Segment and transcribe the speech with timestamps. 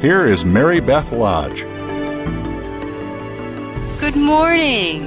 [0.00, 1.60] here is Mary Beth Lodge.
[4.00, 5.06] Good morning.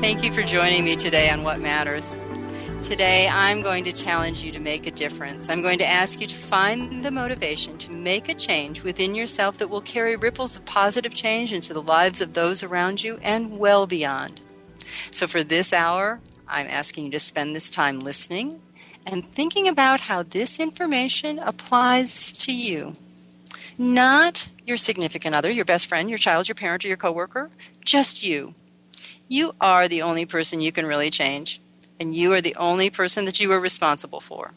[0.00, 2.18] Thank you for joining me today on What Matters.
[2.80, 5.48] Today, I'm going to challenge you to make a difference.
[5.48, 9.58] I'm going to ask you to find the motivation to make a change within yourself
[9.58, 13.60] that will carry ripples of positive change into the lives of those around you and
[13.60, 14.40] well beyond.
[15.12, 18.60] So, for this hour, I'm asking you to spend this time listening
[19.06, 22.92] and thinking about how this information applies to you.
[23.78, 27.50] Not your significant other, your best friend, your child, your parent, or your coworker,
[27.84, 28.54] just you.
[29.28, 31.60] You are the only person you can really change,
[31.98, 34.52] and you are the only person that you are responsible for.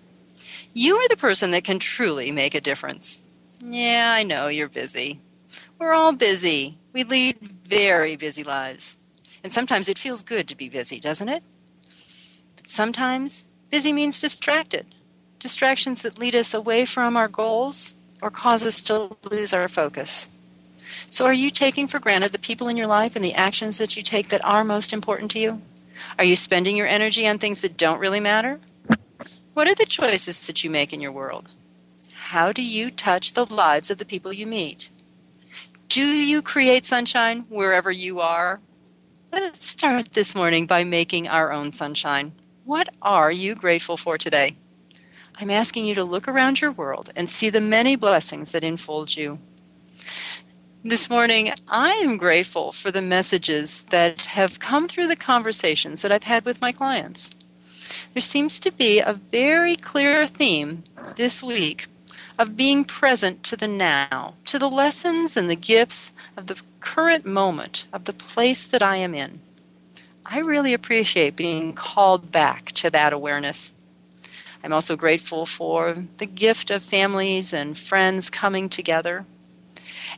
[0.73, 3.19] You are the person that can truly make a difference.
[3.61, 5.22] Yeah, I know you're busy.
[5.79, 6.77] We're all busy.
[6.94, 8.97] We lead very busy lives.
[9.44, 11.44] And sometimes it feels good to be busy, doesn't it?
[12.56, 14.85] But sometimes busy means distracted.
[15.39, 20.29] Distractions that lead us away from our goals or cause us to lose our focus.
[21.09, 23.97] So, are you taking for granted the people in your life and the actions that
[23.97, 25.61] you take that are most important to you?
[26.17, 28.59] Are you spending your energy on things that don't really matter?
[29.53, 31.53] What are the choices that you make in your world?
[32.13, 34.89] How do you touch the lives of the people you meet?
[35.87, 38.59] Do you create sunshine wherever you are?
[39.31, 42.33] Let's start this morning by making our own sunshine.
[42.65, 44.57] What are you grateful for today?
[45.38, 49.18] I'm asking you to look around your world and see the many blessings that enfold
[49.18, 49.40] you.
[50.84, 56.12] This morning, I am grateful for the messages that have come through the conversations that
[56.12, 57.31] I've had with my clients.
[58.13, 60.84] There seems to be a very clear theme
[61.16, 61.88] this week
[62.40, 67.25] of being present to the now, to the lessons and the gifts of the current
[67.25, 69.41] moment, of the place that I am in.
[70.25, 73.74] I really appreciate being called back to that awareness.
[74.65, 79.23] I'm also grateful for the gift of families and friends coming together.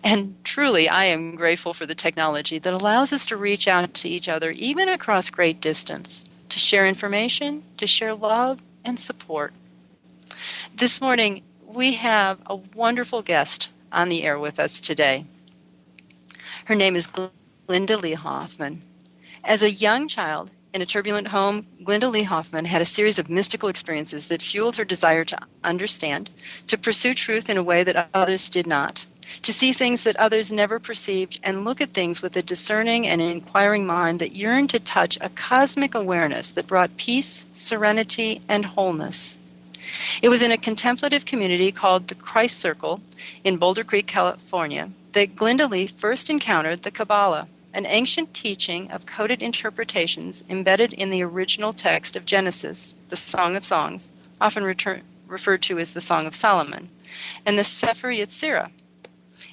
[0.05, 4.07] And truly, I am grateful for the technology that allows us to reach out to
[4.07, 9.51] each other, even across great distance, to share information, to share love and support.
[10.77, 15.25] This morning, we have a wonderful guest on the air with us today.
[16.63, 17.09] Her name is
[17.67, 18.81] Glynda Lee Hoffmann.
[19.43, 23.31] As a young child in a turbulent home, Glynda Lee Hoffmann had a series of
[23.31, 26.29] mystical experiences that fueled her desire to understand,
[26.67, 29.03] to pursue truth in a way that others did not,
[29.41, 33.23] to see things that others never perceived, and look at things with a discerning and
[33.23, 39.39] inquiring mind that yearned to touch a cosmic awareness that brought peace, serenity, and wholeness.
[40.21, 43.01] It was in a contemplative community called the Christ Circle
[43.43, 49.05] in Boulder Creek, California, that Glynda Lee first encountered the Kabbalah, an ancient teaching of
[49.05, 54.11] coded interpretations embedded in the original text of Genesis, the Song of Songs,
[54.41, 56.89] often referred to as the Song of Solomon,
[57.45, 58.71] and the Sefer Yetzirah.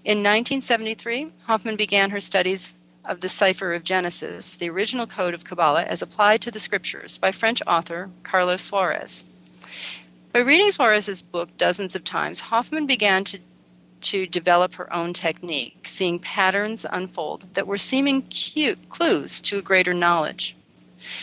[0.06, 2.75] In 1973, Hoffmann began her studies
[3.05, 7.19] of the Cipher of Genesis, the original code of Kabbalah as applied to the scriptures,
[7.19, 9.26] by French author Carlos Suarez.
[10.32, 13.38] By reading Suarez's book dozens of times, Hoffmann began to,
[14.05, 19.62] to develop her own technique, seeing patterns unfold that were seeming cute clues to a
[19.62, 20.56] greater knowledge.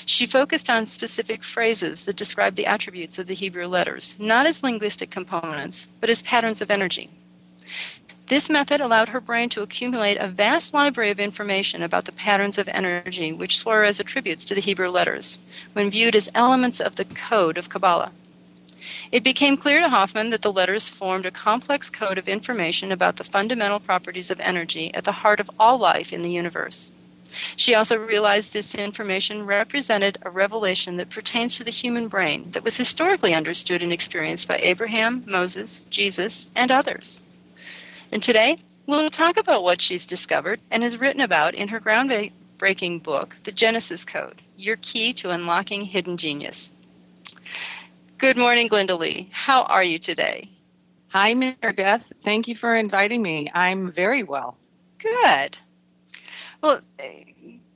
[0.05, 4.61] She focused on specific phrases that described the attributes of the Hebrew letters, not as
[4.61, 7.09] linguistic components, but as patterns of energy.
[8.27, 12.57] This method allowed her brain to accumulate a vast library of information about the patterns
[12.57, 15.37] of energy which Suarez attributes to the Hebrew letters,
[15.73, 18.11] when viewed as elements of the code of Kabbalah.
[19.11, 23.17] It became clear to Hoffmann that the letters formed a complex code of information about
[23.17, 26.91] the fundamental properties of energy at the heart of all life in the universe.
[27.55, 32.63] She also realized this information represented a revelation that pertains to the human brain that
[32.63, 37.23] was historically understood and experienced by Abraham, Moses, Jesus, and others.
[38.11, 43.01] And today, we'll talk about what she's discovered and has written about in her groundbreaking
[43.01, 46.69] book, The Genesis Code Your Key to Unlocking Hidden Genius.
[48.21, 49.31] Good morning, Glynda Lee.
[49.31, 50.47] How are you today?
[51.07, 52.03] Hi, Mary Beth.
[52.23, 53.49] Thank you for inviting me.
[53.51, 54.59] I'm very well.
[54.99, 55.57] Good.
[56.61, 56.81] Well,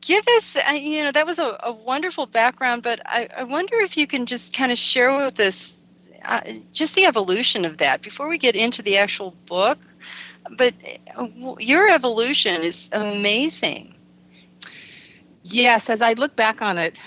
[0.05, 3.77] give us, uh, you know, that was a, a wonderful background, but I, I, wonder
[3.77, 5.73] if you can just kind of share with us
[6.23, 9.79] uh, just the evolution of that before we get into the actual book.
[10.59, 10.75] But
[11.17, 11.25] uh,
[11.57, 13.95] your evolution is amazing.
[15.41, 16.99] Yes, as I look back on it,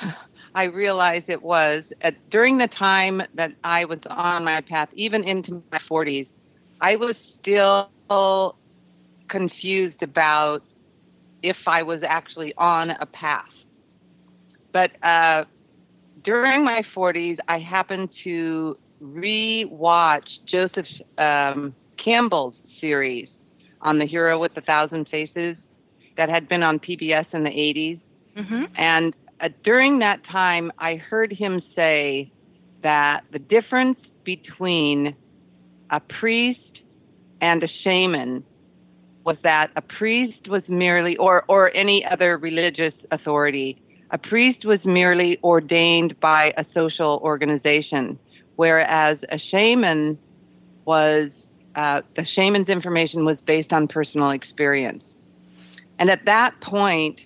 [0.58, 5.22] I realized it was at, during the time that I was on my path, even
[5.22, 6.32] into my 40s,
[6.80, 7.88] I was still
[9.28, 10.64] confused about
[11.44, 13.52] if I was actually on a path.
[14.72, 15.44] But uh,
[16.24, 20.88] during my 40s, I happened to re-watch Joseph
[21.18, 23.34] um, Campbell's series
[23.80, 25.56] on the Hero with a Thousand Faces
[26.16, 28.00] that had been on PBS in the 80s.
[28.36, 28.64] Mm-hmm.
[28.76, 32.32] And uh, during that time, I heard him say
[32.82, 35.14] that the difference between
[35.90, 36.60] a priest
[37.40, 38.44] and a shaman
[39.24, 43.80] was that a priest was merely, or, or any other religious authority,
[44.10, 48.18] a priest was merely ordained by a social organization,
[48.56, 50.18] whereas a shaman
[50.84, 51.30] was,
[51.74, 55.14] uh, the shaman's information was based on personal experience.
[55.98, 57.20] And at that point,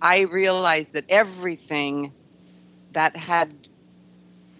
[0.00, 2.12] I realized that everything
[2.92, 3.66] that had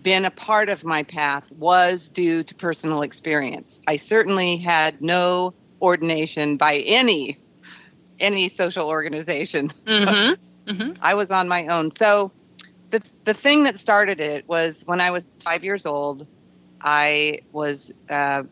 [0.03, 3.79] been a part of my path was due to personal experience.
[3.87, 7.39] I certainly had no ordination by any
[8.19, 9.73] any social organization.
[9.87, 10.73] Mm-hmm.
[10.73, 10.93] Mm-hmm.
[11.01, 11.91] I was on my own.
[11.93, 12.33] So
[12.93, 16.27] the the thing that started it was when I was five years old.
[16.83, 18.43] I was uh,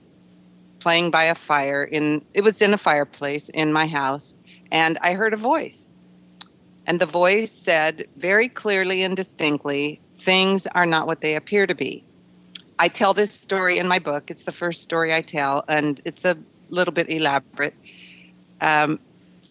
[0.80, 4.34] playing by a fire in it was in a fireplace in my house,
[4.70, 5.87] and I heard a voice
[6.88, 11.74] and the voice said very clearly and distinctly, things are not what they appear to
[11.74, 12.02] be.
[12.78, 14.30] I tell this story in my book.
[14.30, 16.36] It's the first story I tell, and it's a
[16.70, 17.74] little bit elaborate.
[18.62, 18.98] Um,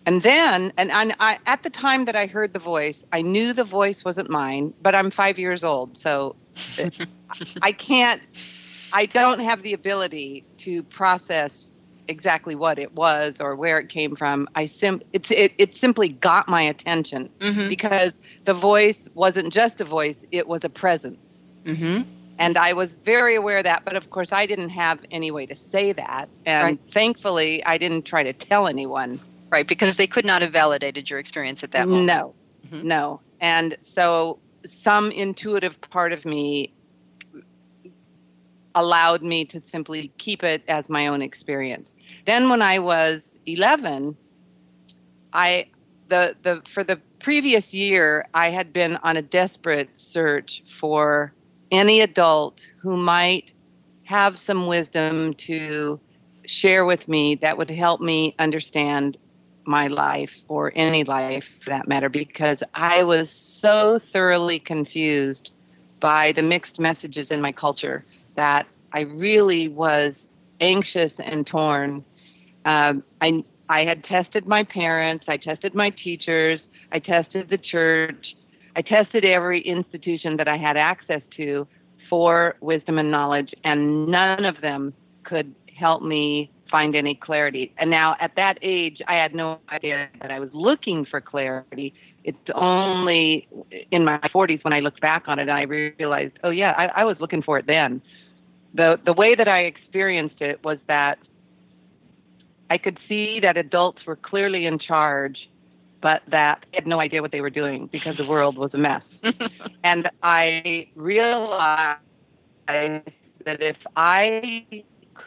[0.08, 3.54] and then, and, and I, at the time that I heard the voice, I knew
[3.54, 6.36] the voice wasn't mine, but I'm five years old, so
[7.62, 8.22] I can't,
[8.94, 11.72] I don't have the ability to process
[12.08, 14.48] exactly what it was or where it came from.
[14.56, 17.70] I sim it's it, it simply got my attention mm-hmm.
[17.70, 21.44] because the voice wasn't just a voice; it was a presence.
[21.66, 22.04] Mm-hmm.
[22.40, 25.46] And I was very aware of that, but of course, I didn't have any way
[25.48, 26.30] to say that.
[26.46, 26.80] And right.
[26.92, 29.20] thankfully, I didn't try to tell anyone.
[29.50, 32.06] Right, because they could not have validated your experience at that moment.
[32.06, 32.34] No,
[32.68, 32.88] mm-hmm.
[32.88, 33.22] no.
[33.40, 36.74] And so, some intuitive part of me
[38.78, 41.96] allowed me to simply keep it as my own experience.
[42.26, 44.16] Then when I was 11,
[45.34, 45.66] I
[46.10, 51.34] the the for the previous year I had been on a desperate search for
[51.72, 53.52] any adult who might
[54.04, 56.00] have some wisdom to
[56.46, 59.18] share with me that would help me understand
[59.66, 65.52] my life or any life for that matter because I was so thoroughly confused
[66.00, 68.06] by the mixed messages in my culture
[68.38, 70.28] that I really was
[70.62, 72.06] anxious and torn.
[72.66, 78.36] Um, I I had tested my parents, I tested my teachers, I tested the church,
[78.78, 81.68] I tested every institution that I had access to
[82.10, 84.94] for wisdom and knowledge, and none of them
[85.26, 87.74] could help me find any clarity.
[87.78, 91.94] And now at that age, I had no idea that I was looking for clarity.
[92.24, 93.48] It's only
[93.92, 97.02] in my 40s when I looked back on it and I realized, oh yeah, I,
[97.02, 98.02] I was looking for it then
[98.74, 101.20] the the way that I experienced it was that
[102.70, 105.50] I could see that adults were clearly in charge,
[106.02, 108.78] but that I had no idea what they were doing because the world was a
[108.78, 109.04] mess.
[109.84, 112.02] and I realized
[112.68, 114.84] that if I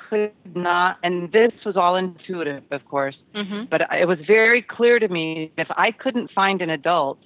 [0.09, 3.64] could not, and this was all intuitive, of course, mm-hmm.
[3.70, 7.18] but it was very clear to me if I couldn't find an adult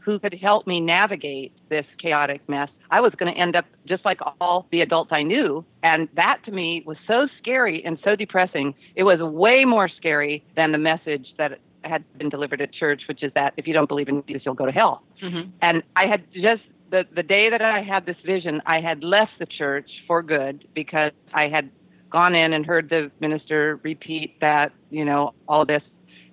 [0.00, 4.04] who could help me navigate this chaotic mess, I was going to end up just
[4.04, 5.64] like all the adults I knew.
[5.82, 8.74] And that to me was so scary and so depressing.
[8.96, 13.22] It was way more scary than the message that had been delivered at church, which
[13.22, 15.02] is that if you don't believe in Jesus, you'll go to hell.
[15.22, 15.50] Mm-hmm.
[15.62, 19.32] And I had just the the day that I had this vision, I had left
[19.38, 21.70] the church for good because I had
[22.10, 25.82] gone in and heard the minister repeat that you know all this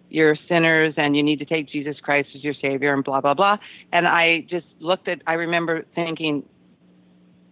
[0.09, 3.33] you're sinners and you need to take Jesus Christ as your savior and blah blah
[3.33, 3.57] blah
[3.91, 6.43] and I just looked at I remember thinking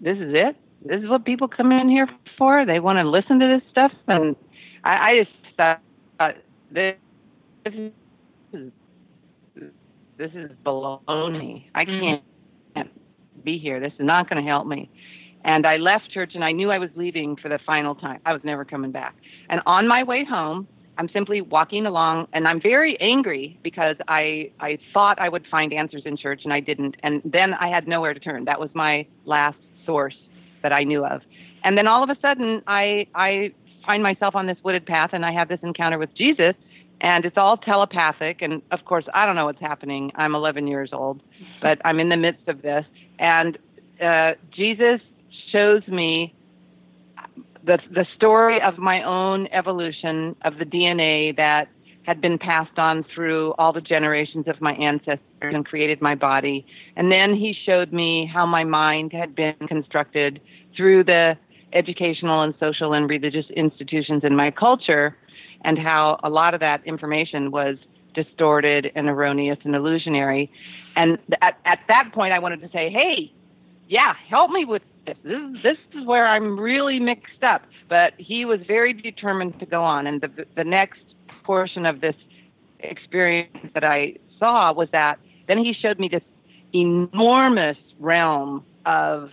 [0.02, 2.08] this is it this is what people come in here
[2.38, 4.36] for they want to listen to this stuff and
[4.84, 5.82] I, I just thought
[6.20, 6.32] uh,
[6.72, 6.96] this,
[7.64, 7.92] this is
[10.18, 12.24] this is baloney I can't
[13.46, 13.80] be here.
[13.80, 14.90] This is not going to help me.
[15.46, 18.20] And I left church and I knew I was leaving for the final time.
[18.26, 19.16] I was never coming back.
[19.48, 24.52] And on my way home, I'm simply walking along and I'm very angry because I
[24.60, 26.96] I thought I would find answers in church and I didn't.
[27.04, 28.46] And then I had nowhere to turn.
[28.46, 30.16] That was my last source
[30.64, 31.22] that I knew of.
[31.64, 33.54] And then all of a sudden I I
[33.86, 36.56] find myself on this wooded path and I have this encounter with Jesus
[37.02, 40.92] and it's all telepathic and of course i don't know what's happening i'm 11 years
[40.94, 41.22] old
[41.62, 42.86] but i'm in the midst of this
[43.20, 43.58] and
[44.02, 45.02] uh, jesus
[45.52, 46.34] shows me
[47.66, 51.70] the the story of my own evolution of the dna that
[52.04, 56.66] had been passed on through all the generations of my ancestors and created my body
[56.96, 60.40] and then he showed me how my mind had been constructed
[60.76, 61.38] through the
[61.74, 65.16] educational and social and religious institutions in my culture
[65.64, 67.78] and how a lot of that information was
[68.14, 70.50] distorted and erroneous and illusionary.
[70.96, 73.32] And at, at that point, I wanted to say, hey,
[73.90, 75.18] yeah, help me with this.
[75.24, 77.64] This is, is where I'm really mixed up.
[77.88, 80.08] But he was very determined to go on.
[80.08, 81.02] And the, the next
[81.44, 82.16] portion of this
[82.80, 86.24] experience that I saw was that then he showed me this
[86.74, 89.30] enormous realm of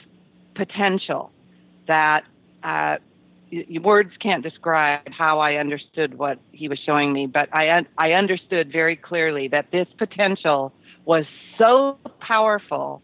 [0.54, 1.32] potential
[1.88, 2.24] that
[2.62, 2.96] uh,
[3.82, 8.70] words can't describe how I understood what he was showing me, but I I understood
[8.72, 10.72] very clearly that this potential
[11.04, 11.24] was
[11.58, 13.02] so powerful,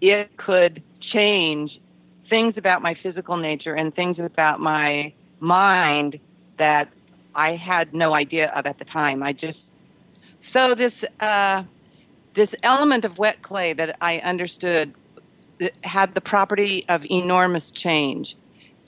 [0.00, 1.80] it could change
[2.32, 6.18] things about my physical nature and things about my mind
[6.56, 6.88] that
[7.34, 9.22] I had no idea of at the time.
[9.22, 9.58] I just
[10.40, 11.64] so this uh,
[12.32, 14.94] this element of wet clay that I understood
[15.84, 18.34] had the property of enormous change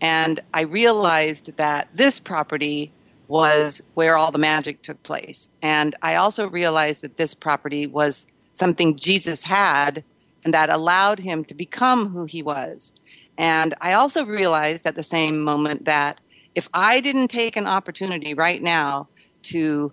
[0.01, 2.91] and I realized that this property
[3.29, 5.51] was where all the magic took place.
[5.61, 8.25] And I also realized that this property was
[8.55, 10.03] something Jesus had
[10.45, 12.95] and that allowed him to become who he was.
[13.39, 16.21] And I also realized at the same moment that
[16.55, 19.09] if I didn't take an opportunity right now
[19.45, 19.93] to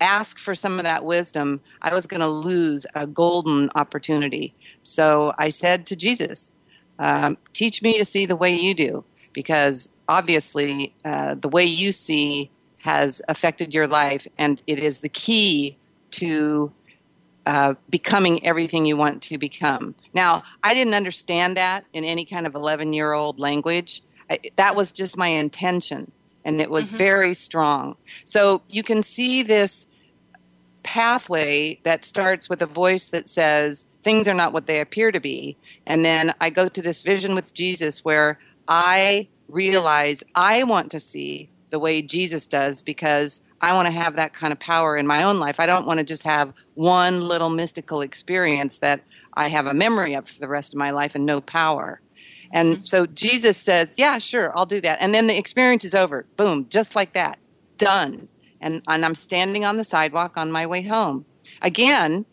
[0.00, 4.54] ask for some of that wisdom, I was going to lose a golden opportunity.
[4.82, 6.52] So I said to Jesus,
[6.98, 11.92] um, teach me to see the way you do, because obviously uh, the way you
[11.92, 15.76] see has affected your life, and it is the key
[16.12, 16.72] to
[17.46, 19.94] uh, becoming everything you want to become.
[20.14, 24.02] Now, I didn't understand that in any kind of 11 year old language.
[24.28, 26.10] I, that was just my intention,
[26.44, 26.96] and it was mm-hmm.
[26.96, 27.96] very strong.
[28.24, 29.86] So you can see this
[30.82, 35.20] pathway that starts with a voice that says, things are not what they appear to
[35.20, 35.56] be.
[35.86, 38.38] And then I go to this vision with Jesus where
[38.68, 44.16] I realize I want to see the way Jesus does because I want to have
[44.16, 45.58] that kind of power in my own life.
[45.58, 49.00] I don't want to just have one little mystical experience that
[49.34, 52.00] I have a memory of for the rest of my life and no power.
[52.52, 52.82] And mm-hmm.
[52.82, 54.98] so Jesus says, Yeah, sure, I'll do that.
[55.00, 56.26] And then the experience is over.
[56.36, 57.38] Boom, just like that.
[57.78, 58.28] Done.
[58.60, 61.24] And, and I'm standing on the sidewalk on my way home.
[61.62, 62.24] Again,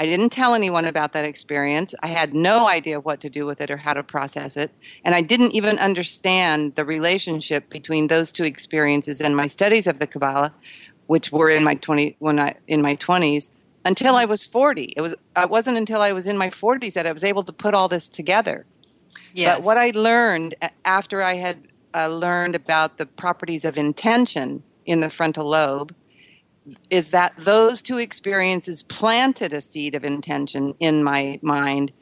[0.00, 1.94] I didn't tell anyone about that experience.
[2.02, 4.70] I had no idea what to do with it or how to process it.
[5.04, 9.98] And I didn't even understand the relationship between those two experiences and my studies of
[9.98, 10.54] the Kabbalah,
[11.08, 13.50] which were in my 20, when I, in my 20s,
[13.84, 14.94] until I was 40.
[14.96, 17.52] It, was, it wasn't until I was in my 40s that I was able to
[17.52, 18.64] put all this together.
[19.34, 19.58] Yes.
[19.58, 20.54] But what I learned
[20.86, 21.58] after I had
[21.94, 25.94] uh, learned about the properties of intention in the frontal lobe
[26.90, 31.92] is that those two experiences planted a seed of intention in my mind,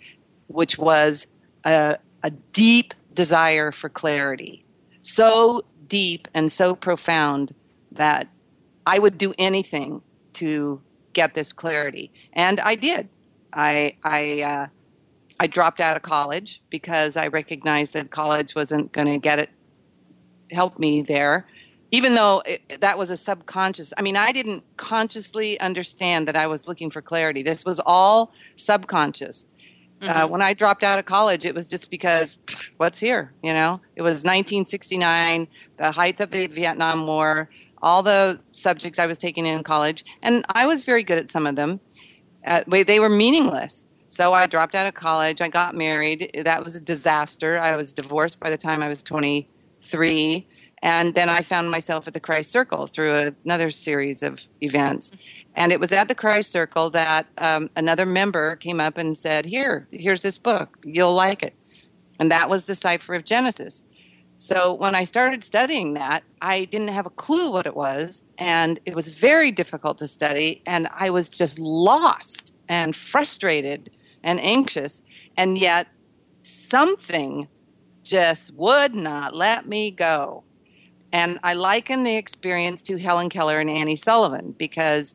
[0.48, 1.26] which was
[1.64, 4.64] a, a deep desire for clarity.
[5.02, 7.54] So deep and so profound
[7.92, 8.28] that
[8.86, 10.02] I would do anything
[10.34, 10.80] to
[11.12, 12.10] get this clarity.
[12.32, 13.08] And I did.
[13.52, 14.66] I, I, uh,
[15.40, 19.50] I dropped out of college because I recognized that college wasn't going to get it,
[20.50, 21.46] help me there
[21.90, 26.46] even though it, that was a subconscious i mean i didn't consciously understand that i
[26.46, 29.46] was looking for clarity this was all subconscious
[30.00, 30.20] uh, mm-hmm.
[30.20, 32.38] uh, when i dropped out of college it was just because
[32.76, 37.48] what's here you know it was 1969 the height of the vietnam war
[37.82, 41.46] all the subjects i was taking in college and i was very good at some
[41.46, 41.80] of them
[42.46, 45.40] uh, they were meaningless So I dropped out of college.
[45.40, 46.30] I got married.
[46.44, 47.58] That was a disaster.
[47.58, 50.46] I was divorced by the time I was 23.
[50.82, 55.10] And then I found myself at the Christ Circle through another series of events.
[55.54, 59.44] And it was at the Christ Circle that um, another member came up and said,
[59.44, 60.78] Here, here's this book.
[60.84, 61.54] You'll like it.
[62.20, 63.82] And that was the Cipher of Genesis.
[64.36, 68.22] So when I started studying that, I didn't have a clue what it was.
[68.38, 70.62] And it was very difficult to study.
[70.64, 73.90] And I was just lost and frustrated
[74.22, 75.02] and anxious.
[75.36, 75.88] And yet
[76.44, 77.48] something
[78.04, 80.44] just would not let me go.
[81.12, 85.14] And I liken the experience to Helen Keller and Annie Sullivan because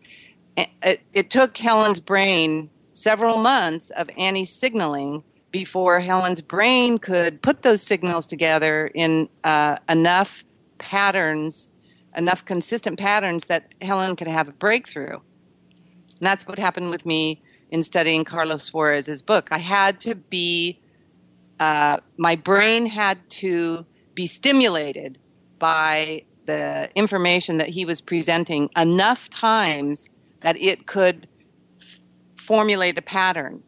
[0.58, 7.62] it, it took Helen's brain several months of Annie signaling before Helen's brain could put
[7.62, 10.44] those signals together in uh, enough
[10.80, 11.68] patterns,
[12.18, 15.14] enough consistent patterns that Helen could have a breakthrough.
[15.14, 19.48] And that's what happened with me in studying Carlos Suarez's book.
[19.52, 20.80] I had to be,
[21.60, 23.86] uh, my brain had to
[24.16, 25.20] be stimulated
[25.64, 30.06] by the information that he was presenting enough times
[30.42, 31.26] that it could
[31.80, 32.00] f-
[32.36, 33.64] formulate a pattern.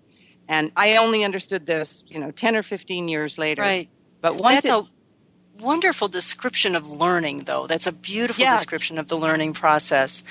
[0.50, 3.62] And I only understood this, you know, 10 or 15 years later.
[3.62, 3.88] Right.
[4.20, 4.86] But once That's it,
[5.62, 7.66] a wonderful description of learning, though.
[7.66, 8.58] That's a beautiful Yeah.
[8.58, 10.22] description of the learning process.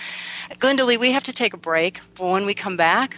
[0.58, 3.16] Glynda Lee, we have to take a break, but when we come back,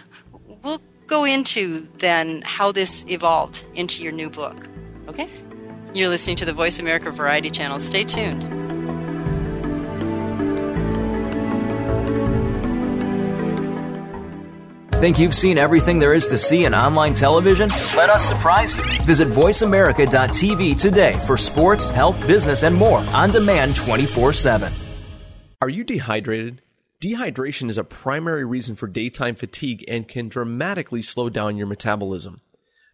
[0.63, 4.69] we'll go into then how this evolved into your new book.
[5.09, 5.27] okay.
[5.97, 7.79] You're listening to the Voice America Variety Channel.
[7.79, 8.43] Stay tuned.
[15.01, 17.69] Think you've seen everything there is to see in online television?
[17.95, 18.83] Let us surprise you.
[19.05, 24.71] Visit VoiceAmerica.tv today for sports, health, business, and more on demand 24 7.
[25.63, 26.61] Are you dehydrated?
[27.01, 32.41] Dehydration is a primary reason for daytime fatigue and can dramatically slow down your metabolism.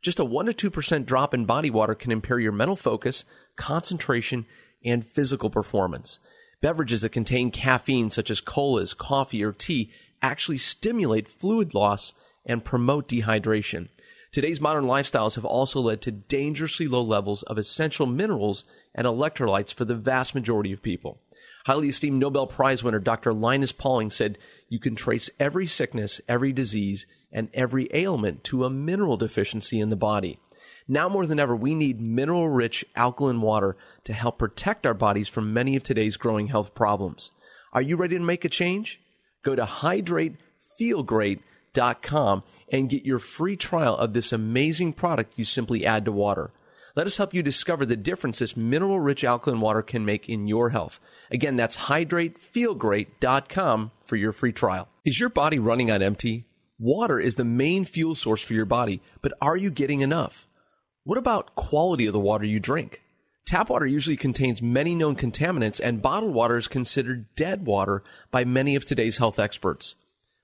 [0.03, 3.23] Just a 1 to 2% drop in body water can impair your mental focus,
[3.55, 4.45] concentration,
[4.83, 6.19] and physical performance.
[6.61, 9.89] Beverages that contain caffeine, such as colas, coffee, or tea,
[10.21, 12.11] actually stimulate fluid loss
[12.45, 13.87] and promote dehydration.
[14.33, 19.73] Today's modern lifestyles have also led to dangerously low levels of essential minerals and electrolytes
[19.73, 21.19] for the vast majority of people.
[21.65, 23.31] Highly esteemed Nobel Prize winner Dr.
[23.31, 24.37] Linus Pauling said,
[24.67, 29.89] You can trace every sickness, every disease, and every ailment to a mineral deficiency in
[29.89, 30.39] the body.
[30.87, 35.27] Now more than ever, we need mineral rich alkaline water to help protect our bodies
[35.27, 37.31] from many of today's growing health problems.
[37.73, 39.01] Are you ready to make a change?
[39.41, 46.05] Go to hydratefeelgreat.com and get your free trial of this amazing product you simply add
[46.05, 46.51] to water.
[46.95, 50.47] Let us help you discover the difference this mineral rich alkaline water can make in
[50.47, 50.99] your health.
[51.31, 54.87] Again, that's hydratefeelgreat.com for your free trial.
[55.03, 56.45] Is your body running on empty?
[56.83, 60.49] Water is the main fuel source for your body, but are you getting enough?
[61.05, 63.01] What about quality of the water you drink?
[63.45, 68.43] Tap water usually contains many known contaminants, and bottled water is considered dead water by
[68.43, 69.95] many of today's health experts.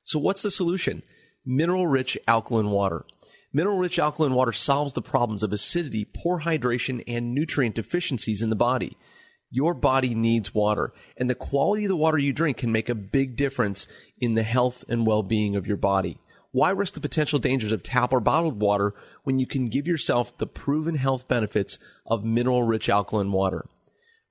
[0.06, 1.04] So, what's the solution?
[1.46, 3.04] Mineral rich alkaline water.
[3.52, 8.50] Mineral rich alkaline water solves the problems of acidity, poor hydration, and nutrient deficiencies in
[8.50, 8.96] the body.
[9.52, 12.96] Your body needs water, and the quality of the water you drink can make a
[12.96, 13.90] big difference
[14.22, 16.18] in the health and well being of your body.
[16.52, 20.36] Why risk the potential dangers of tap or bottled water when you can give yourself
[20.38, 23.68] the proven health benefits of mineral rich alkaline water?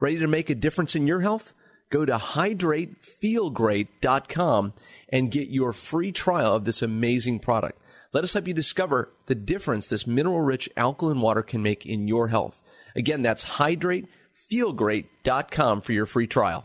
[0.01, 1.55] Ready to make a difference in your health?
[1.91, 4.73] Go to hydratefeelgreat.com
[5.11, 7.81] and get your free trial of this amazing product.
[8.13, 12.09] Let us help you discover the difference this mineral rich alkaline water can make in
[12.09, 12.61] your health.
[12.97, 16.65] Again, that's hydratefeelgreat.com for your free trial.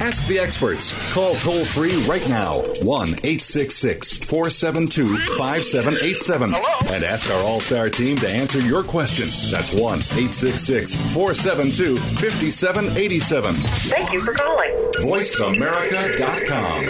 [0.00, 0.94] Ask the experts.
[1.12, 8.16] Call toll free right now 1 866 472 5787 and ask our All Star team
[8.18, 9.26] to answer your question.
[9.50, 13.54] That's 1 866 472 5787.
[13.54, 14.70] Thank you for calling.
[14.98, 16.84] VoiceAmerica.com.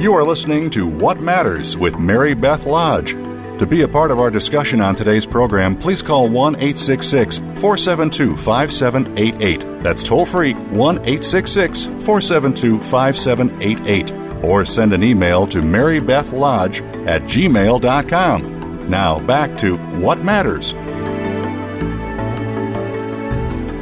[0.00, 3.14] You are listening to What Matters with Mary Beth Lodge.
[3.62, 8.36] To be a part of our discussion on today's program, please call 1 866 472
[8.36, 9.84] 5788.
[9.84, 14.44] That's toll free 1 866 472 5788.
[14.44, 18.90] Or send an email to marybethlodge at gmail.com.
[18.90, 20.72] Now back to What Matters.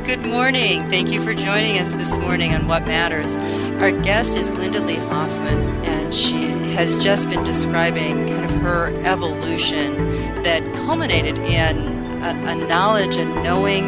[0.06, 0.86] Good morning.
[0.90, 3.34] Thank you for joining us this morning on What Matters.
[3.80, 6.42] Our guest is Glynda Lee Hoffmann, and she
[6.74, 9.96] has just been describing her evolution
[10.42, 11.76] that culminated in
[12.22, 13.84] a, a knowledge and knowing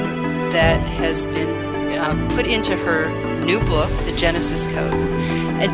[0.50, 1.48] that has been
[1.94, 3.08] uh, put into her
[3.44, 4.92] new book, The Genesis Code.
[4.92, 5.70] And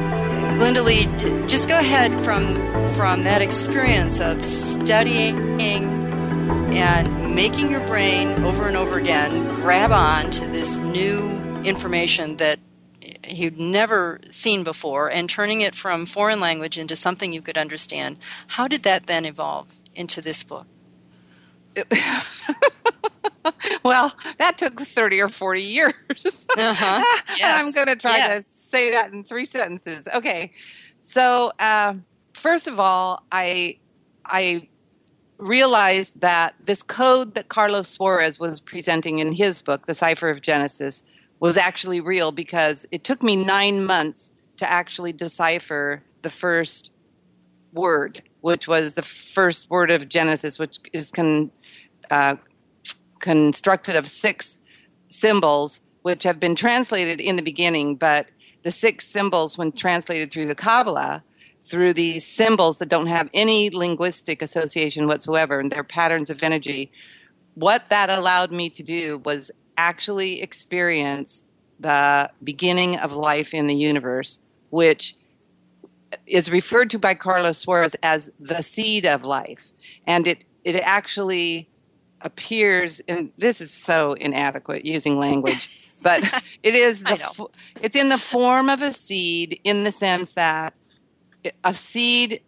[0.61, 2.55] Glynda Lee, just go ahead from
[2.95, 10.31] from that experience of studying and making your brain over and over again grab on
[10.31, 11.31] to this new
[11.65, 12.59] information that
[13.33, 18.19] you'd never seen before and turning it from foreign language into something you could understand.
[18.49, 20.67] How did that then evolve into this book?
[23.85, 25.95] well, that took 30 or 40 years.
[26.57, 27.05] Uh-huh.
[27.39, 27.63] Yes.
[27.63, 28.43] I'm going to try yes.
[28.43, 30.07] to say that in three sentences.
[30.13, 30.53] Okay.
[31.01, 31.95] So, uh,
[32.35, 33.79] first of all, I
[34.25, 34.69] I
[35.39, 40.43] realized that this code that Carlos Suarez was presenting in his book, The Cipher of
[40.43, 41.03] Genesis,
[41.41, 46.91] was actually real because it took me nine months to actually decipher the first
[47.73, 51.51] word, which was the first word of Genesis, which is con,
[52.11, 52.37] uh,
[53.21, 54.57] constructed of six
[55.11, 58.27] symbols, which have been translated in the beginning, but
[58.65, 61.23] the six symbols, when translated through the Kabbalah,
[61.71, 66.91] through these symbols that don't have any linguistic association whatsoever, and they're patterns of energy,
[67.55, 71.43] what that allowed me to do was actually experience
[71.81, 75.17] the beginning of life in the universe, which
[76.27, 79.61] is referred to by Carlos Suarez as the seed of life.
[80.07, 81.69] And it, it actually
[82.21, 85.69] appears, and this is so inadequate using language,
[86.03, 86.23] but
[86.63, 87.49] it is the,
[87.81, 90.75] it's in the form of a seed in the sense that
[91.65, 92.43] a seed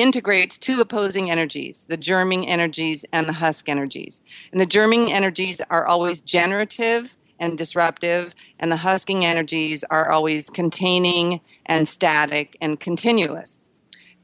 [0.00, 4.20] integrates two opposing energies the germing energies and the husk energies
[4.52, 10.50] and the germing energies are always generative and disruptive and the husking energies are always
[10.50, 13.58] containing and static and continuous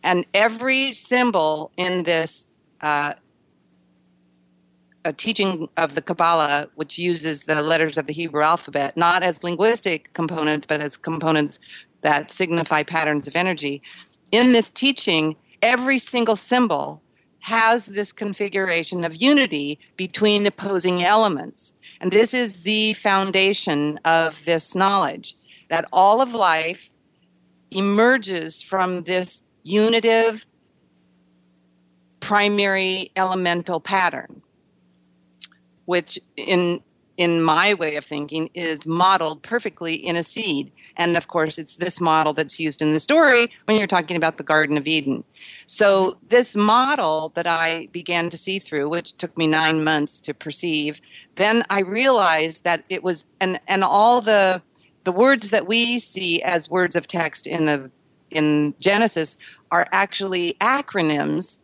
[0.02, 2.46] and every symbol in this
[2.80, 3.12] uh,
[5.12, 10.12] teaching of the Kabbalah, which uses the letters of the Hebrew alphabet, not as linguistic
[10.12, 11.58] components, but as components
[12.02, 13.82] that signify patterns of energy.
[14.32, 15.36] In this teaching,
[15.66, 17.02] every single symbol
[17.40, 21.72] has this configuration of unity between opposing elements.
[22.00, 25.36] And this is the foundation of this knowledge
[25.68, 26.88] that all of life
[27.72, 30.44] emerges from this unitive
[32.20, 34.42] primary elemental pattern
[35.86, 36.80] which in
[37.16, 41.76] in my way of thinking is modeled perfectly in a seed and of course it's
[41.76, 45.22] this model that's used in the story when you're talking about the garden of eden
[45.66, 50.34] so this model that i began to see through which took me 9 months to
[50.34, 51.00] perceive
[51.36, 54.62] then i realized that it was and and all the
[55.04, 57.90] the words that we see as words of text in the
[58.30, 59.38] in genesis
[59.70, 61.58] are actually acronyms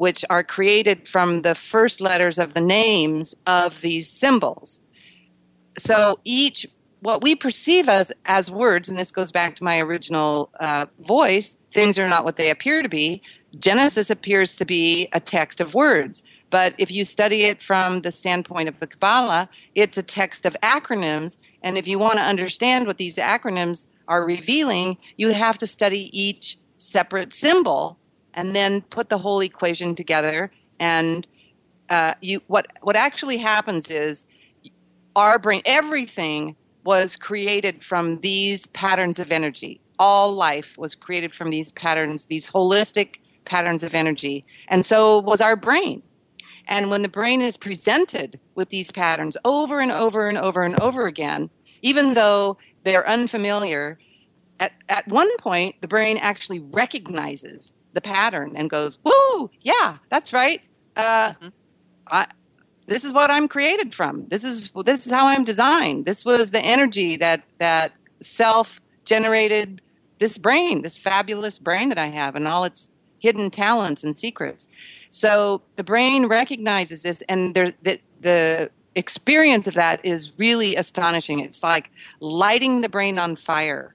[0.00, 4.80] which are created from the first letters of the names of these symbols.
[5.76, 6.66] So each,
[7.00, 11.56] what we perceive as, as words, and this goes back to my original uh, voice,
[11.72, 13.22] things are not what they appear to be.
[13.58, 16.22] Genesis appears to be a text of words.
[16.50, 20.56] But if you study it from the standpoint of the Kabbalah, it's a text of
[20.62, 21.38] acronyms.
[21.62, 26.10] And if you want to understand what these acronyms are revealing, you have to study
[26.12, 27.98] each separate symbol
[28.34, 30.50] and then put the whole equation together.
[30.80, 31.26] And
[31.88, 34.24] uh, you, what what actually happens is
[35.14, 39.80] our brain, everything was created from these patterns of energy.
[39.98, 45.40] All life was created from these patterns, these holistic patterns of energy, and so was
[45.40, 46.02] our brain.
[46.66, 50.78] And when the brain is presented with these patterns over and over and over and
[50.80, 51.50] over again,
[51.82, 53.98] even though they're unfamiliar,
[54.60, 60.32] at, at one point the brain actually recognizes the pattern and goes, "Woo, yeah, that's
[60.32, 60.60] right.
[60.96, 61.32] Uh,
[62.08, 62.26] I,
[62.90, 64.26] this is what I'm created from.
[64.28, 66.06] This is this is how I'm designed.
[66.06, 69.80] This was the energy that that self generated
[70.18, 72.88] this brain, this fabulous brain that I have, and all its
[73.20, 74.66] hidden talents and secrets.
[75.10, 81.38] So the brain recognizes this, and there, the, the experience of that is really astonishing.
[81.40, 83.94] It's like lighting the brain on fire.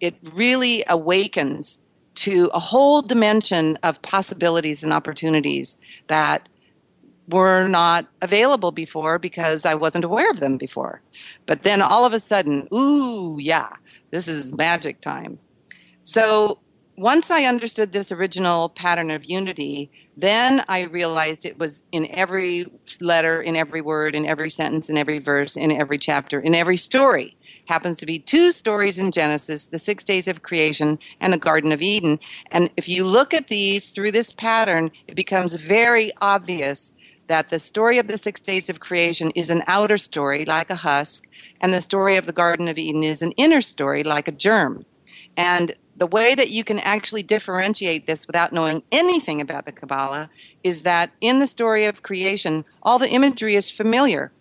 [0.00, 1.78] It really awakens
[2.16, 5.78] to a whole dimension of possibilities and opportunities
[6.08, 6.48] that
[7.28, 11.00] were not available before because I wasn't aware of them before.
[11.46, 13.70] But then all of a sudden, ooh, yeah,
[14.10, 15.38] this is magic time.
[16.02, 16.58] So
[16.96, 22.70] once I understood this original pattern of unity, then I realized it was in every
[23.00, 26.76] letter, in every word, in every sentence, in every verse, in every chapter, in every
[26.76, 27.36] story.
[27.66, 31.72] Happens to be two stories in Genesis the six days of creation and the Garden
[31.72, 32.20] of Eden.
[32.50, 36.92] And if you look at these through this pattern, it becomes very obvious
[37.28, 40.76] that the story of the six days of creation is an outer story, like a
[40.76, 41.24] husk,
[41.60, 44.84] and the story of the Garden of Eden is an inner story, like a germ.
[45.36, 50.28] And the way that you can actually differentiate this without knowing anything about the Kabbalah
[50.62, 54.32] is that in the story of creation, all the imagery is familiar.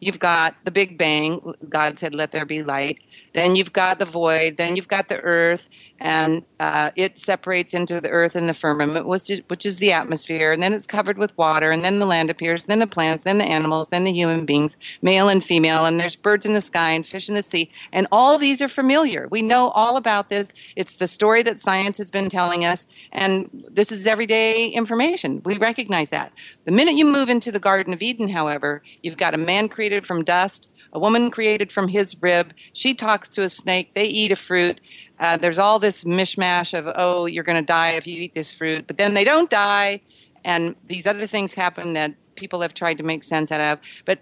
[0.00, 2.98] You've got the Big Bang, God said, let there be light.
[3.34, 4.56] Then you've got the void.
[4.56, 5.68] Then you've got the earth,
[6.00, 9.92] and uh, it separates into the earth and the firmament, which is, which is the
[9.92, 10.52] atmosphere.
[10.52, 11.70] And then it's covered with water.
[11.70, 12.62] And then the land appears.
[12.66, 13.24] Then the plants.
[13.24, 13.88] Then the animals.
[13.88, 15.84] Then the human beings, male and female.
[15.84, 17.70] And there's birds in the sky and fish in the sea.
[17.92, 19.28] And all these are familiar.
[19.30, 20.48] We know all about this.
[20.76, 22.86] It's the story that science has been telling us.
[23.12, 25.40] And this is everyday information.
[25.44, 26.32] We recognize that.
[26.64, 30.06] The minute you move into the Garden of Eden, however, you've got a man created
[30.06, 32.52] from dust a woman created from his rib.
[32.72, 33.94] She talks to a snake.
[33.94, 34.80] They eat a fruit.
[35.20, 38.52] Uh, there's all this mishmash of, oh, you're going to die if you eat this
[38.52, 38.86] fruit.
[38.86, 40.00] But then they don't die.
[40.44, 43.78] And these other things happen that people have tried to make sense out of.
[44.04, 44.18] But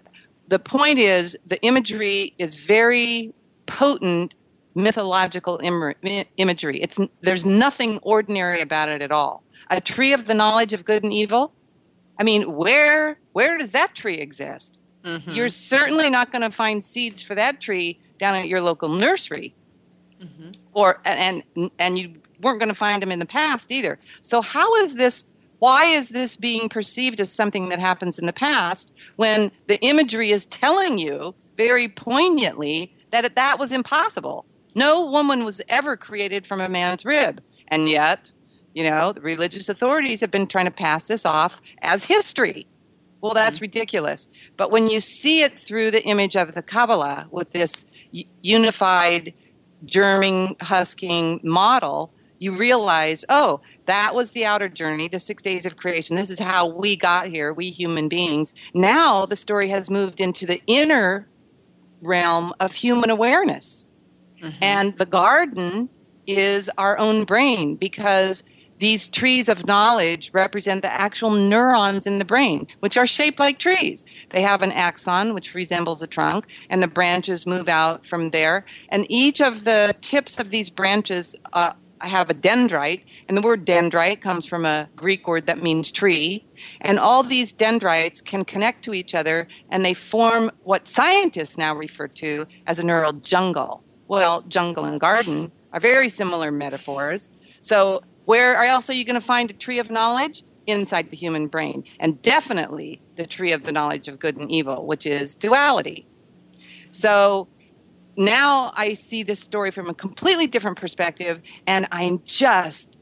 [0.47, 3.33] the point is, the imagery is very
[3.65, 4.33] potent
[4.75, 6.81] mythological Im- imagery.
[6.81, 9.43] It's, there's nothing ordinary about it at all.
[9.69, 11.53] A tree of the knowledge of good and evil.
[12.19, 14.77] I mean, where where does that tree exist?
[15.03, 15.31] Mm-hmm.
[15.31, 19.55] You're certainly not going to find seeds for that tree down at your local nursery,
[20.21, 20.51] mm-hmm.
[20.73, 21.43] or and
[21.79, 23.97] and you weren't going to find them in the past either.
[24.21, 25.25] So how is this?
[25.59, 30.31] Why is this being perceived as something that happens in the past when the imagery
[30.31, 34.45] is telling you very poignantly that that was impossible?
[34.73, 38.31] No woman was ever created from a man's rib, and yet,
[38.73, 42.67] you know, the religious authorities have been trying to pass this off as history.
[43.21, 43.63] Well, that's mm-hmm.
[43.63, 44.27] ridiculous.
[44.57, 47.85] But when you see it through the image of the Kabbalah with this
[48.41, 49.33] unified
[49.85, 55.77] germing, husking model, you realize, oh, that was the outer journey, the six days of
[55.77, 56.15] creation.
[56.15, 58.53] This is how we got here, we human beings.
[58.73, 61.27] Now the story has moved into the inner
[62.01, 63.85] realm of human awareness.
[64.41, 64.63] Mm-hmm.
[64.63, 65.87] And the garden
[66.25, 68.43] is our own brain because
[68.81, 73.59] these trees of knowledge represent the actual neurons in the brain, which are shaped like
[73.59, 74.03] trees.
[74.31, 78.65] They have an axon, which resembles a trunk, and the branches move out from there.
[78.89, 83.67] And each of the tips of these branches uh, have a dendrite, and the word
[83.67, 86.43] dendrite comes from a Greek word that means tree.
[86.81, 91.75] And all these dendrites can connect to each other, and they form what scientists now
[91.75, 93.83] refer to as a neural jungle.
[94.07, 97.29] Well, jungle and garden are very similar metaphors.
[97.61, 100.43] So where else are you going to find a tree of knowledge?
[100.67, 101.83] Inside the human brain.
[101.99, 106.07] And definitely the tree of the knowledge of good and evil, which is duality.
[106.91, 107.47] So
[108.15, 112.97] now I see this story from a completely different perspective, and I'm just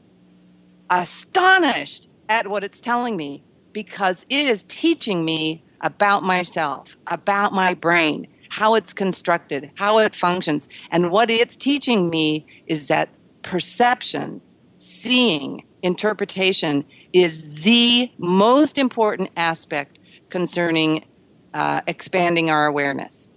[0.88, 7.74] astonished at what it's telling me because it is teaching me about myself, about my
[7.74, 10.68] brain, how it's constructed, how it functions.
[10.90, 13.08] And what it's teaching me is that
[13.42, 14.40] perception
[14.80, 19.98] seeing, interpretation is the most important aspect
[20.30, 21.04] concerning
[21.54, 23.28] uh, expanding our awareness.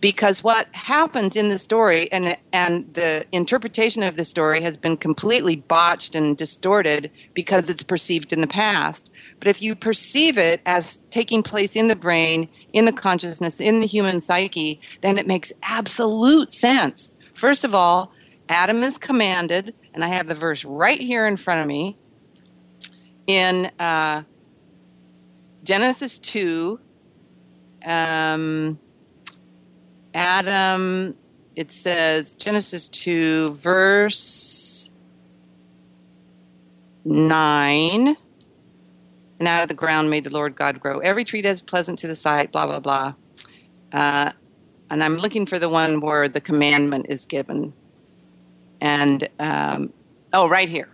[0.00, 4.96] Because what happens in the story and, and the interpretation of the story has been
[4.96, 9.10] completely botched and distorted because it's perceived in the past.
[9.38, 13.80] But if you perceive it as taking place in the brain, in the consciousness, in
[13.80, 17.10] the human psyche, then it makes absolute sense.
[17.34, 18.12] First of all,
[18.48, 21.96] Adam is commanded and I have the verse right here in front of me
[23.26, 24.22] in uh,
[25.64, 26.78] Genesis 2.
[27.82, 28.78] Um,
[30.12, 31.16] Adam,
[31.56, 34.90] it says, Genesis 2, verse
[37.06, 38.16] 9.
[39.38, 41.98] And out of the ground made the Lord God grow every tree that is pleasant
[42.00, 43.14] to the sight, blah, blah, blah.
[43.92, 44.32] Uh,
[44.90, 47.72] and I'm looking for the one where the commandment is given
[48.80, 49.92] and um,
[50.32, 50.88] oh, right here,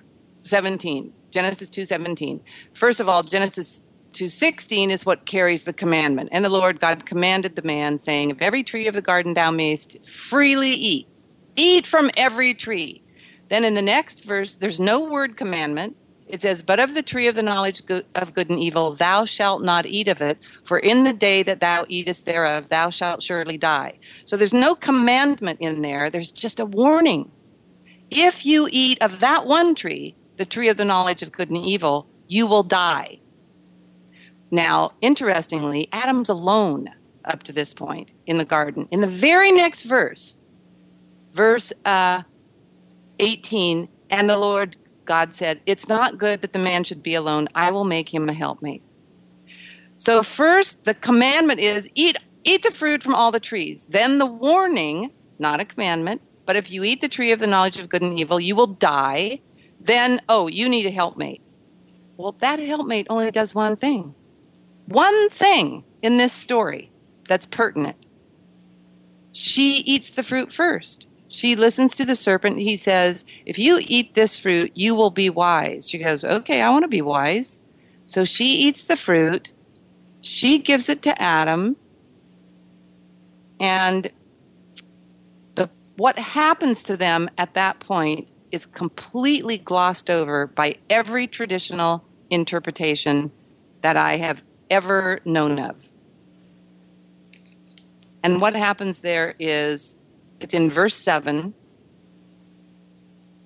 [0.44, 2.40] 17, Genesis 2:17.
[2.74, 6.28] First of all, Genesis 2:16 is what carries the commandment.
[6.32, 9.50] And the Lord God commanded the man, saying, "Of every tree of the garden thou
[9.50, 11.06] mayest freely eat.
[11.56, 13.02] Eat from every tree."
[13.48, 15.96] Then in the next verse, there's no word commandment.
[16.26, 17.82] It says, But of the tree of the knowledge
[18.14, 21.60] of good and evil, thou shalt not eat of it, for in the day that
[21.60, 23.98] thou eatest thereof, thou shalt surely die.
[24.24, 27.30] So there's no commandment in there, there's just a warning.
[28.14, 31.64] If you eat of that one tree, the tree of the knowledge of good and
[31.64, 33.20] evil, you will die.
[34.50, 36.90] Now, interestingly, Adam's alone
[37.24, 38.86] up to this point in the garden.
[38.90, 40.36] In the very next verse,
[41.32, 42.22] verse uh,
[43.18, 47.48] 18, and the Lord God said, It's not good that the man should be alone.
[47.54, 48.82] I will make him a helpmate.
[49.96, 53.86] So, first, the commandment is eat, eat the fruit from all the trees.
[53.88, 57.78] Then the warning, not a commandment, but if you eat the tree of the knowledge
[57.78, 59.40] of good and evil, you will die.
[59.80, 61.40] Then, oh, you need a helpmate.
[62.16, 64.14] Well, that helpmate only does one thing.
[64.86, 66.90] One thing in this story
[67.28, 67.96] that's pertinent.
[69.32, 71.06] She eats the fruit first.
[71.28, 72.58] She listens to the serpent.
[72.58, 75.88] He says, If you eat this fruit, you will be wise.
[75.88, 77.58] She goes, Okay, I want to be wise.
[78.04, 79.48] So she eats the fruit.
[80.20, 81.76] She gives it to Adam.
[83.58, 84.10] And
[85.96, 93.30] what happens to them at that point is completely glossed over by every traditional interpretation
[93.82, 95.76] that I have ever known of.
[98.22, 99.96] And what happens there is
[100.40, 101.54] it's in verse 7.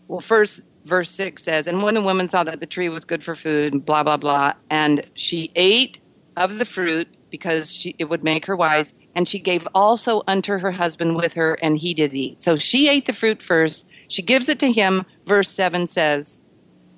[0.09, 3.23] Well, first, verse 6 says, And when the woman saw that the tree was good
[3.23, 5.99] for food, blah, blah, blah, and she ate
[6.37, 10.59] of the fruit because she, it would make her wise, and she gave also unto
[10.59, 12.39] her husband with her, and he did eat.
[12.39, 13.87] So she ate the fruit first.
[14.09, 15.07] She gives it to him.
[15.27, 16.39] Verse 7 says,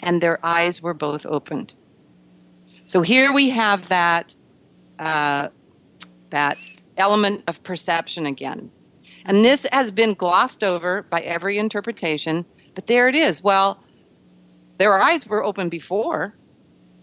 [0.00, 1.74] And their eyes were both opened.
[2.84, 4.34] So here we have that,
[4.98, 5.50] uh,
[6.30, 6.58] that
[6.96, 8.72] element of perception again.
[9.24, 13.44] And this has been glossed over by every interpretation, but there it is.
[13.44, 13.80] Well,
[14.78, 16.34] their eyes were open before.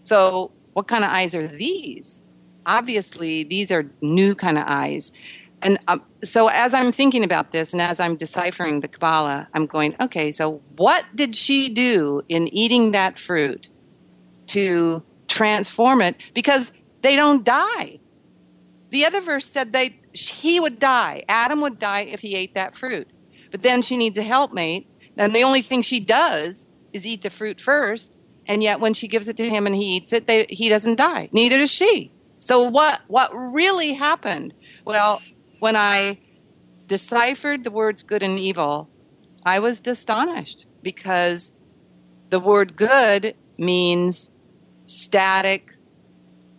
[0.02, 2.22] So, what kind of eyes are these?
[2.66, 5.12] Obviously, these are new kind of eyes.
[5.62, 9.66] And um, so, as I'm thinking about this and as I'm deciphering the Kabbalah, I'm
[9.66, 13.68] going, okay, so what did she do in eating that fruit
[14.48, 16.16] to transform it?
[16.34, 18.00] Because they don't die.
[18.90, 21.24] The other verse said they he would die.
[21.28, 23.08] Adam would die if he ate that fruit.
[23.50, 27.30] But then she needs a helpmate, and the only thing she does is eat the
[27.30, 28.16] fruit first.
[28.46, 30.96] And yet, when she gives it to him and he eats it, they, he doesn't
[30.96, 31.28] die.
[31.32, 32.12] Neither does she.
[32.46, 34.54] So what what really happened?
[34.84, 35.20] Well,
[35.58, 36.20] when I
[36.86, 38.88] deciphered the words good and evil,
[39.44, 41.50] I was astonished because
[42.30, 44.30] the word good means
[44.86, 45.72] static,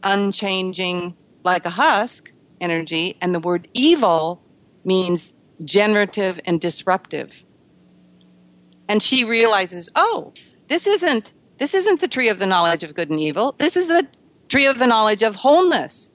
[0.03, 4.43] unchanging, like a husk energy, and the word evil
[4.83, 5.31] means
[5.63, 7.31] generative and disruptive.
[8.89, 10.33] And she realizes, oh,
[10.67, 13.55] this isn't this isn't the tree of the knowledge of good and evil.
[13.57, 14.05] This is the
[14.49, 16.11] tree of the knowledge of wholeness.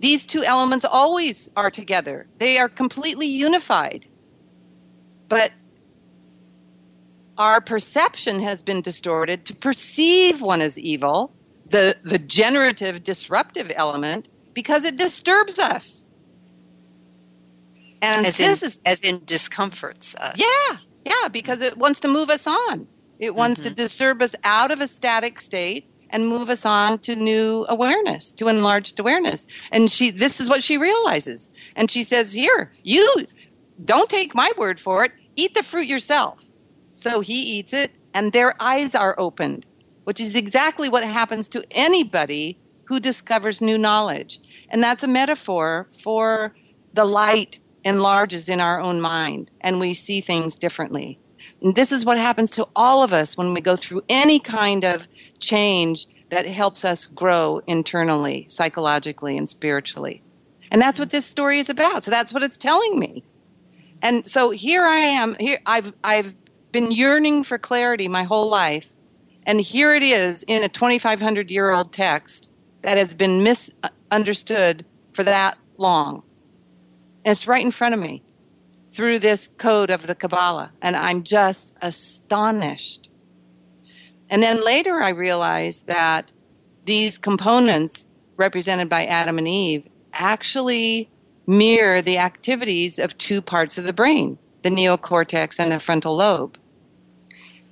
[0.00, 2.26] These two elements always are together.
[2.38, 4.06] They are completely unified.
[5.28, 5.52] But
[7.38, 11.32] our perception has been distorted to perceive one as evil,
[11.70, 16.04] the, the generative, disruptive element, because it disturbs us.
[18.02, 20.36] And as this in, is as in discomforts us.
[20.36, 22.86] Yeah, yeah, because it wants to move us on.
[23.18, 23.70] It wants mm-hmm.
[23.70, 28.32] to disturb us out of a static state and move us on to new awareness,
[28.32, 29.46] to enlarged awareness.
[29.72, 31.48] And she this is what she realizes.
[31.74, 33.26] And she says, "Here, you
[33.84, 35.12] don't take my word for it.
[35.36, 36.38] Eat the fruit yourself."
[36.96, 39.66] So he eats it and their eyes are opened,
[40.04, 44.40] which is exactly what happens to anybody who discovers new knowledge.
[44.70, 46.54] And that's a metaphor for
[46.94, 51.18] the light enlarges in our own mind and we see things differently.
[51.62, 54.84] And this is what happens to all of us when we go through any kind
[54.84, 55.02] of
[55.36, 60.22] change that helps us grow internally, psychologically, and spiritually.
[60.70, 62.04] And that's what this story is about.
[62.04, 63.24] So that's what it's telling me.
[64.02, 65.36] And so here I am.
[65.38, 66.34] Here I've I've
[66.72, 68.86] been yearning for clarity my whole life.
[69.46, 72.48] And here it is in a 2500 year old text
[72.82, 76.22] that has been misunderstood for that long.
[77.24, 78.22] And it's right in front of me
[78.92, 80.70] through this code of the Kabbalah.
[80.82, 83.08] And I'm just astonished.
[84.30, 86.32] And then later I realized that
[86.84, 88.06] these components
[88.36, 91.10] represented by Adam and Eve actually
[91.46, 96.58] mirror the activities of two parts of the brain the neocortex and the frontal lobe.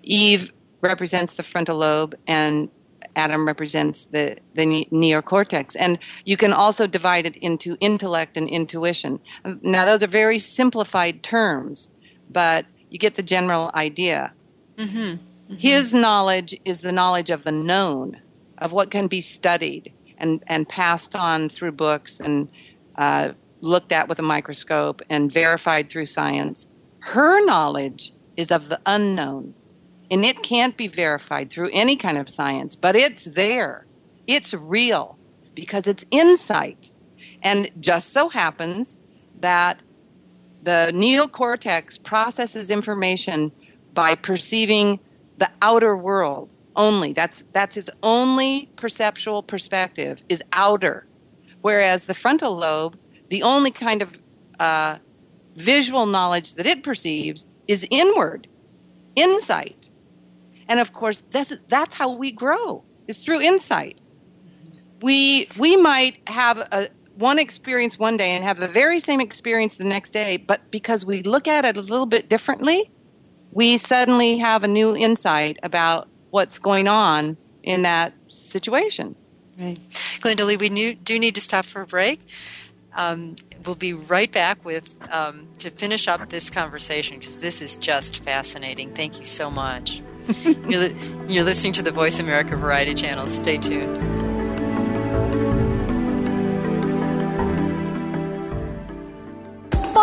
[0.05, 2.69] Eve represents the frontal lobe, and
[3.17, 5.75] Adam represents the, the neocortex.
[5.77, 9.19] And you can also divide it into intellect and intuition.
[9.63, 11.89] Now, those are very simplified terms,
[12.31, 14.33] but you get the general idea.
[14.77, 15.17] Mm-hmm.
[15.45, 15.57] Mm-hmm.
[15.57, 18.21] His knowledge is the knowledge of the known,
[18.59, 22.49] of what can be studied and, and passed on through books and
[22.97, 26.67] uh, looked at with a microscope and verified through science.
[27.01, 29.55] Her knowledge is of the unknown,
[30.11, 33.87] and it can't be verified through any kind of science, but it's there.
[34.27, 35.19] It's real
[35.55, 36.91] because it's insight.
[37.43, 38.97] And just so happens
[39.41, 39.81] that
[40.63, 43.53] the neocortex processes information
[43.93, 44.99] by perceiving
[45.45, 47.13] the outer world only.
[47.13, 51.07] That's that's his only perceptual perspective is outer,
[51.61, 52.97] whereas the frontal lobe,
[53.29, 54.09] the only kind of
[54.59, 54.97] uh,
[55.57, 58.49] visual knowledge that it perceives is inward,
[59.17, 59.91] insight,
[60.67, 62.83] and of course that's that's how we grow.
[63.07, 64.01] It's through insight.
[65.03, 69.77] We we might have a one experience one day and have the very same experience
[69.77, 72.91] the next day, but because we look at it a little bit differently,
[73.55, 79.15] we suddenly have a new insight about what's going on in that situation.
[79.59, 79.79] Right.
[80.21, 82.21] Glynda Lee, we knew, do need to stop for a break.
[82.95, 87.77] Um, we'll be right back with um, to finish up this conversation because this is
[87.77, 88.93] just fascinating.
[88.93, 90.03] Thank you so much.
[90.43, 90.97] you're, li-
[91.29, 93.29] you're listening to the Voice America Variety Channel.
[93.29, 94.24] Stay tuned.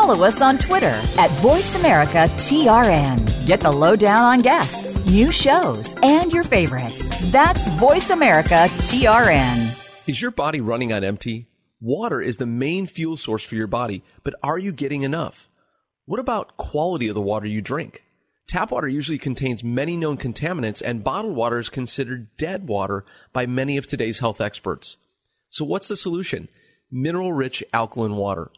[0.02, 3.46] Follow us on Twitter at VoiceAmericaTRN.
[3.46, 7.12] Get the lowdown on guests, new shows, and your favorites.
[7.30, 10.10] That's VoiceAmericaTRN.
[10.10, 11.46] Is your body running on empty?
[11.80, 15.48] Water is the main fuel source for your body, but are you getting enough?
[16.06, 18.04] What about quality of the water you drink?
[18.48, 23.46] Tap water usually contains many known contaminants, and bottled water is considered dead water by
[23.46, 24.98] many of today's health experts.
[25.52, 26.50] So, what's the solution?
[26.90, 28.50] Mineral rich alkaline water.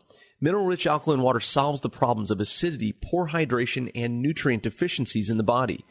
[0.43, 5.37] Mineral rich alkaline water solves the problems of acidity, poor hydration, and nutrient deficiencies in
[5.37, 5.85] the body.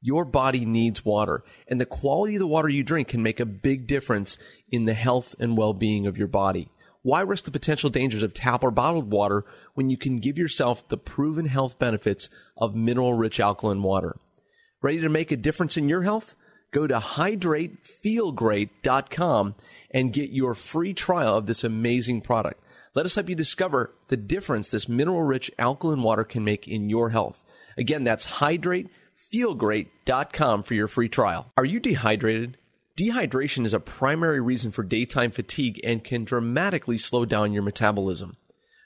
[0.00, 3.44] Your body needs water, and the quality of the water you drink can make a
[3.44, 4.38] big difference
[4.70, 6.68] in the health and well being of your body.
[7.02, 9.44] Why risk the potential dangers of tap or bottled water
[9.74, 14.14] when you can give yourself the proven health benefits of mineral rich alkaline water?
[14.82, 16.36] Ready to make a difference in your health?
[16.70, 19.54] Go to hydratefeelgreat.com
[19.90, 22.60] and get your free trial of this amazing product.
[22.96, 26.88] Let us help you discover the difference this mineral rich alkaline water can make in
[26.88, 27.42] your health.
[27.76, 31.52] Again, that's hydratefeelgreat.com for your free trial.
[31.58, 32.56] Are you dehydrated?
[32.98, 38.32] Dehydration is a primary reason for daytime fatigue and can dramatically slow down your metabolism.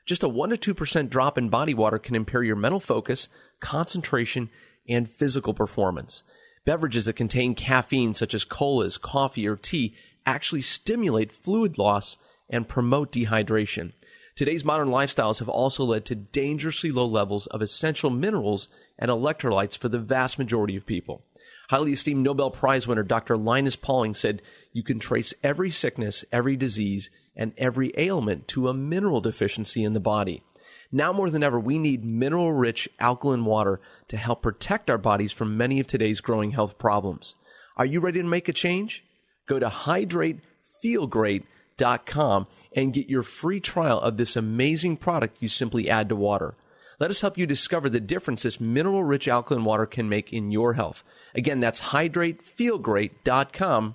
[0.06, 3.28] Just a 1 to 2% drop in body water can impair your mental focus,
[3.60, 4.50] concentration,
[4.88, 6.24] and physical performance.
[6.64, 9.94] Beverages that contain caffeine, such as colas, coffee, or tea,
[10.26, 12.16] actually stimulate fluid loss
[12.48, 13.92] and promote dehydration.
[14.40, 19.76] Today's modern lifestyles have also led to dangerously low levels of essential minerals and electrolytes
[19.76, 21.26] for the vast majority of people.
[21.68, 23.36] Highly esteemed Nobel Prize winner Dr.
[23.36, 24.40] Linus Pauling said,
[24.72, 29.92] You can trace every sickness, every disease, and every ailment to a mineral deficiency in
[29.92, 30.42] the body.
[30.90, 33.78] Now more than ever, we need mineral rich alkaline water
[34.08, 37.34] to help protect our bodies from many of today's growing health problems.
[37.76, 39.04] Are you ready to make a change?
[39.44, 46.08] Go to hydratefeelgreat.com and get your free trial of this amazing product you simply add
[46.08, 46.54] to water.
[46.98, 50.50] Let us help you discover the difference this mineral rich alkaline water can make in
[50.50, 51.02] your health.
[51.34, 53.94] Again, that's hydratefeelgreat.com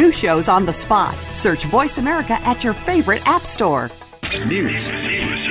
[0.01, 1.15] new shows on the spot.
[1.33, 3.91] Search Voice America at your favorite app store.
[4.47, 4.87] News,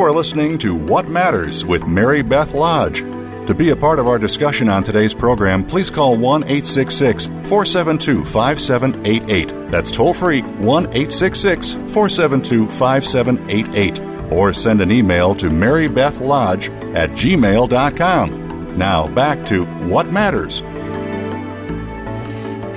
[0.01, 3.01] You are listening to What Matters with Mary Beth Lodge.
[3.01, 8.25] To be a part of our discussion on today's program, please call 1 866 472
[8.25, 9.69] 5788.
[9.71, 14.31] That's toll free 1 866 472 5788.
[14.33, 18.77] Or send an email to marybethlodge at gmail.com.
[18.79, 20.61] Now back to What Matters.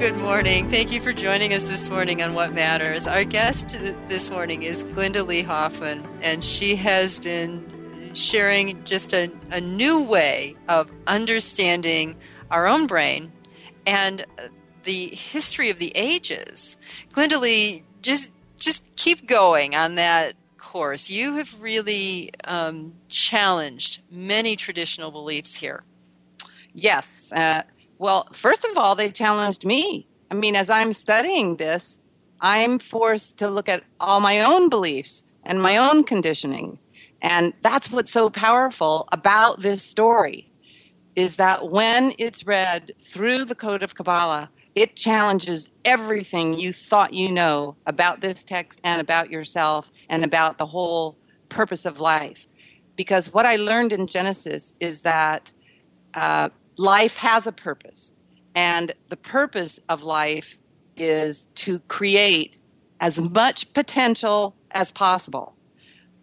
[0.04, 0.68] Good morning.
[0.68, 3.06] Thank you for joining us this morning on What Matters.
[3.06, 3.68] Our guest
[4.10, 7.64] this morning is Glynda Lee Hoffmann, and she has been
[8.12, 12.18] sharing just a, a new way of understanding
[12.50, 13.32] our own brain
[13.86, 14.26] and
[14.82, 16.76] the history of the ages.
[17.14, 18.28] Glynda Lee, just
[18.58, 21.08] just keep going on that course.
[21.08, 25.82] You have really um, challenged many traditional beliefs here.
[26.74, 27.32] Yes.
[27.32, 27.62] Uh,
[27.98, 30.06] well, first of all, they challenged me.
[30.30, 32.00] I mean, as I'm studying this,
[32.40, 36.78] I'm forced to look at all my own beliefs and my own conditioning.
[37.22, 40.50] And that's what's so powerful about this story
[41.16, 47.14] is that when it's read through the Code of Kabbalah, it challenges everything you thought
[47.14, 51.16] you know about this text and about yourself and about the whole
[51.48, 52.46] purpose of life.
[52.96, 55.48] Because what I learned in Genesis is that
[56.14, 58.12] uh, life has a purpose.
[58.54, 60.56] And the purpose of life
[60.96, 62.58] is to create
[63.00, 65.54] as much potential as possible.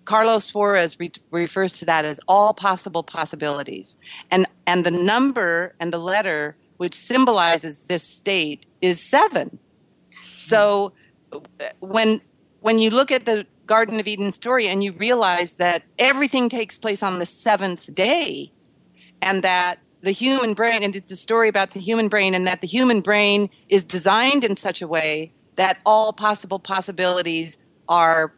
[0.06, 3.98] Carlos Suarès re- refers to that as all possible possibilities.
[4.32, 9.60] And, and the number and the letter which symbolizes this state is seven.
[10.24, 10.94] So
[11.80, 12.22] when,
[12.62, 16.78] when you look at the Garden of Eden story and you realize that everything takes
[16.78, 18.52] place on the seventh day
[19.22, 22.62] and that the human brain, and it's a story about the human brain, and that
[22.62, 28.34] the human brain is designed in such a way that all possible possibilities are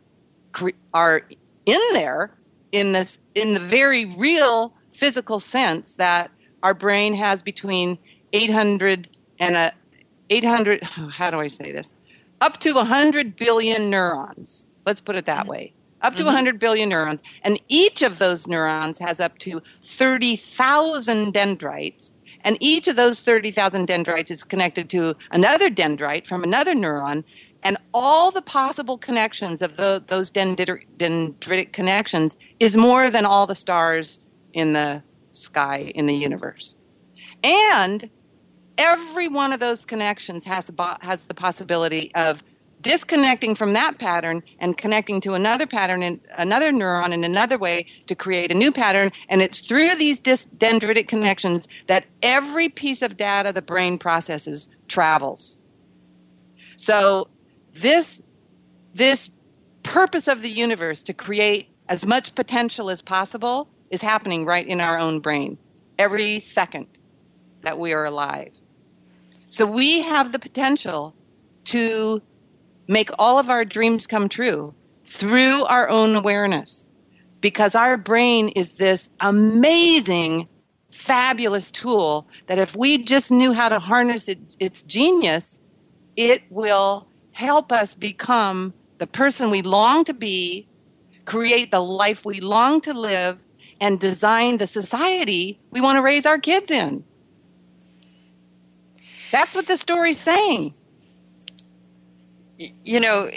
[0.93, 1.23] are
[1.65, 2.35] in there
[2.71, 6.29] in this in the very real physical sense that
[6.61, 7.97] our brain has between
[8.33, 9.09] 800
[9.39, 9.73] and a
[10.29, 11.93] 800 how do I say this?
[12.41, 14.65] Up to 100 billion neurons.
[14.85, 15.49] Let's put it that mm-hmm.
[15.49, 16.27] way up to mm-hmm.
[16.27, 17.21] 100 billion neurons.
[17.43, 22.11] And each of those neurons has up to 30,000 dendrites.
[22.43, 27.23] And each of those 30,000 dendrites is connected to another dendrite from another neuron.
[27.63, 33.55] And all the possible connections of the, those dendritic connections is more than all the
[33.55, 34.19] stars
[34.51, 35.01] in the
[35.31, 36.75] sky in the universe.
[37.43, 38.09] And
[38.77, 40.69] every one of those connections has,
[41.01, 42.43] has the possibility of
[42.83, 47.87] disconnecting from that pattern and connecting to another pattern and another neuron in another way
[48.07, 49.11] to create a new pattern.
[49.29, 54.67] And it's through these dis- dendritic connections that every piece of data the brain processes
[54.87, 55.57] travels.
[56.77, 57.29] So
[57.73, 58.21] this,
[58.93, 59.29] this
[59.83, 64.81] purpose of the universe to create as much potential as possible is happening right in
[64.81, 65.57] our own brain
[65.97, 66.87] every second
[67.61, 68.51] that we are alive.
[69.47, 71.15] So we have the potential
[71.65, 72.21] to
[72.87, 74.73] make all of our dreams come true
[75.05, 76.85] through our own awareness.
[77.41, 80.47] Because our brain is this amazing,
[80.91, 85.59] fabulous tool that if we just knew how to harness it, its genius,
[86.15, 90.67] it will help us become the person we long to be,
[91.25, 93.37] create the life we long to live,
[93.81, 97.03] and design the society we want to raise our kids in.
[99.31, 100.73] That's what the story's saying
[102.83, 103.29] you know,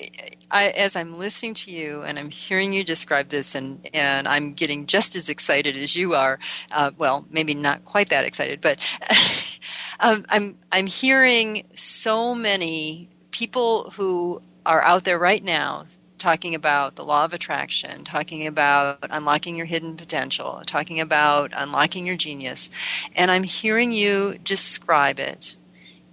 [0.50, 4.52] I, as I'm listening to you and I'm hearing you describe this, and, and I'm
[4.52, 6.38] getting just as excited as you are.
[6.70, 8.78] Uh, well, maybe not quite that excited, but
[10.00, 15.86] um, I'm I'm hearing so many people who are out there right now
[16.18, 22.06] talking about the law of attraction, talking about unlocking your hidden potential, talking about unlocking
[22.06, 22.70] your genius,
[23.14, 25.56] and I'm hearing you describe it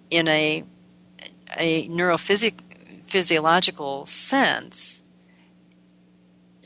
[0.09, 0.64] in a
[1.55, 2.59] a neurophysic
[3.14, 5.03] physiological sense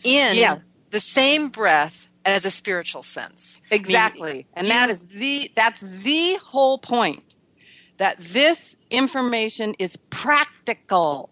[0.05, 0.59] in yeah.
[0.91, 3.59] the same breath as a spiritual sense.
[3.69, 4.31] Exactly.
[4.31, 7.35] I mean, and that is the that's the whole point
[7.97, 11.29] that this information is practical.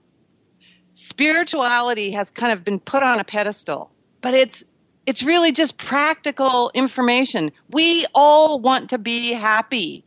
[0.95, 4.65] Spirituality has kind of been put on a pedestal, but it's
[5.05, 7.53] it's really just practical information.
[7.69, 10.03] We all want to be happy.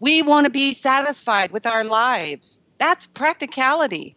[0.00, 2.58] We want to be satisfied with our lives.
[2.78, 4.16] That's practicality.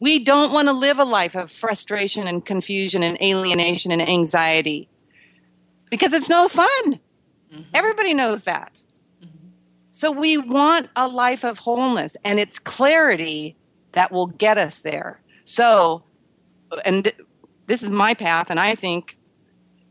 [0.00, 4.88] We don't want to live a life of frustration and confusion and alienation and anxiety
[5.90, 6.68] because it's no fun.
[7.52, 7.62] Mm-hmm.
[7.74, 8.72] Everybody knows that.
[9.22, 9.48] Mm-hmm.
[9.90, 13.56] So we want a life of wholeness and it's clarity
[13.92, 15.20] that will get us there.
[15.44, 16.02] So,
[16.84, 17.16] and th-
[17.66, 19.16] this is my path, and I think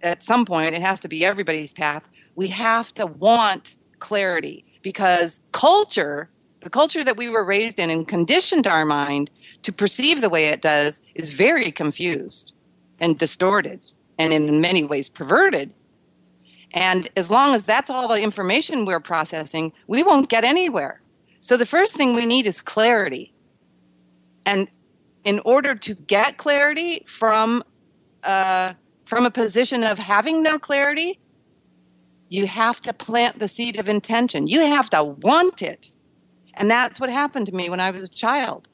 [0.02, 2.04] at some point it has to be everybody's path.
[2.36, 6.30] We have to want clarity because culture,
[6.62, 9.30] the culture that we were raised in and conditioned our mind
[9.64, 12.54] to perceive the way it does is very confused
[13.00, 13.86] and distorted
[14.18, 15.74] and in many ways perverted.
[16.72, 21.02] And as long as that's all the information we're processing, we won't get anywhere.
[21.40, 23.34] So the first thing we need is clarity.
[24.46, 24.68] And
[25.24, 27.64] in order to get clarity from
[28.24, 28.74] uh,
[29.06, 31.20] from a position of having no clarity,
[32.28, 34.46] you have to plant the seed of intention.
[34.46, 35.90] You have to want it.
[36.54, 38.68] And that's what happened to me when I was a child.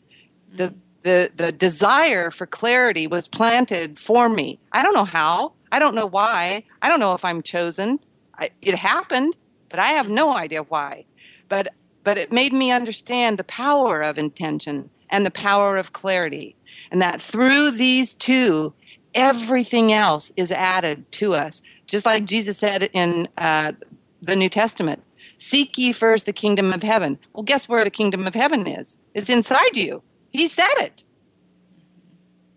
[0.56, 4.60] The, the, the desire for clarity was planted for me.
[4.72, 5.54] I don't know how.
[5.72, 6.64] I don't know why.
[6.82, 8.00] I don't know if I'm chosen.
[8.40, 9.36] I, it happened,
[9.70, 11.06] but I have no idea why.
[11.50, 11.70] But,
[12.04, 16.56] but it made me understand the power of intention and the power of clarity.
[16.92, 18.74] And that through these two,
[19.14, 21.62] everything else is added to us.
[21.88, 23.74] Just like Jesus said in uh,
[24.22, 25.04] the New Testament
[25.38, 27.20] Seek ye first the kingdom of heaven.
[27.34, 28.98] Well, guess where the kingdom of heaven is?
[29.14, 30.02] It's inside you.
[30.36, 31.04] He said it.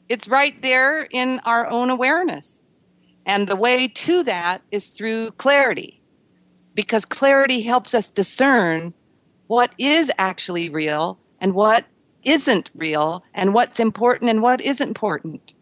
[0.08, 2.60] It's right there in our own awareness.
[3.24, 6.02] And the way to that is through clarity,
[6.74, 8.94] because clarity helps us discern
[9.46, 11.84] what is actually real and what
[12.24, 15.52] isn't real, and what's important and what isn't important.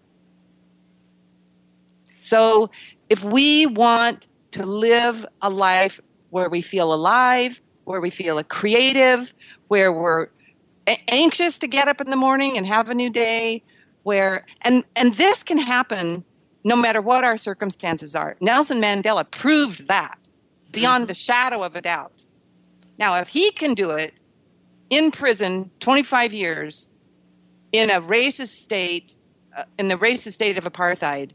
[2.22, 2.70] So,
[3.10, 6.00] if we want to live a life
[6.30, 9.30] where we feel alive, where we feel creative,
[9.68, 10.28] where we're
[11.08, 13.62] anxious to get up in the morning and have a new day,
[14.02, 16.24] where and and this can happen
[16.64, 18.36] no matter what our circumstances are.
[18.40, 20.18] Nelson Mandela proved that
[20.72, 21.12] beyond mm-hmm.
[21.12, 22.12] a shadow of a doubt.
[22.98, 24.14] Now, if he can do it
[24.90, 26.88] in prison 25 years
[27.72, 29.12] in a racist state,
[29.56, 31.30] uh, in the racist state of apartheid,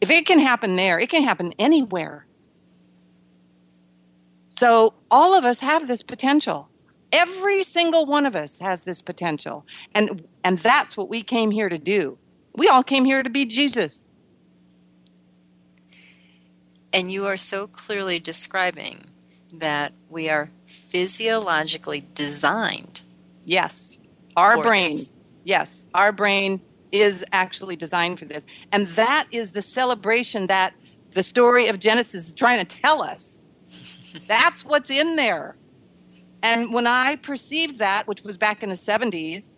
[0.00, 2.26] if it can happen there, it can happen anywhere.
[4.50, 6.68] So all of us have this potential.
[7.14, 9.64] Every single one of us has this potential.
[9.94, 12.18] And and that's what we came here to do.
[12.56, 14.04] We all came here to be Jesus.
[16.92, 19.04] And you are so clearly describing
[19.60, 23.04] that we are physiologically designed.
[23.44, 24.00] Yes.
[24.36, 24.96] Our brain.
[24.98, 25.12] This.
[25.44, 25.84] Yes.
[25.94, 26.60] Our brain
[26.90, 28.44] is actually designed for this.
[28.72, 30.74] And that is the celebration that
[31.14, 33.40] the story of Genesis is trying to tell us.
[34.26, 35.54] That's what's in there.
[36.44, 39.48] And when I perceived that, which was back in the 70s,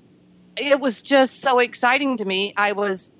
[0.57, 2.55] it was just so exciting to me.
[2.57, 3.11] I was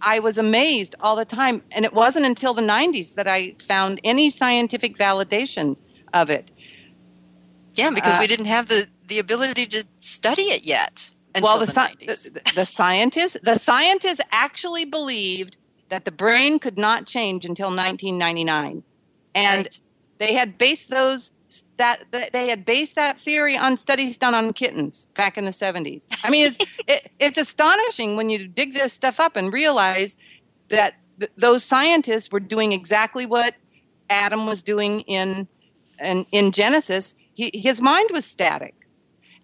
[0.00, 1.62] I was amazed all the time.
[1.72, 5.76] And it wasn't until the 90s that I found any scientific validation
[6.14, 6.52] of it.
[7.72, 11.10] Yeah, because uh, we didn't have the, the ability to study it yet
[11.42, 15.56] well, the, the, the, the scientists the scientists actually believed
[15.88, 18.82] that the brain could not change until 1999,
[19.34, 19.80] and right.
[20.18, 21.30] they had based those
[21.76, 22.00] that
[22.32, 26.04] they had based that theory on studies done on kittens back in the 70s.
[26.24, 30.16] I mean, it's, it, it's astonishing when you dig this stuff up and realize
[30.70, 33.54] that th- those scientists were doing exactly what
[34.10, 35.48] Adam was doing in
[36.00, 37.14] in, in Genesis.
[37.34, 38.74] He, his mind was static.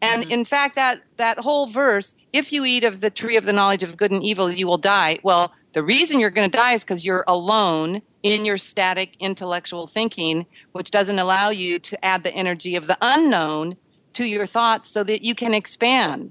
[0.00, 0.32] And mm-hmm.
[0.32, 3.82] in fact, that, that whole verse, if you eat of the tree of the knowledge
[3.82, 5.18] of good and evil, you will die.
[5.22, 9.86] Well, the reason you're going to die is because you're alone in your static intellectual
[9.86, 13.76] thinking, which doesn't allow you to add the energy of the unknown
[14.14, 16.30] to your thoughts so that you can expand.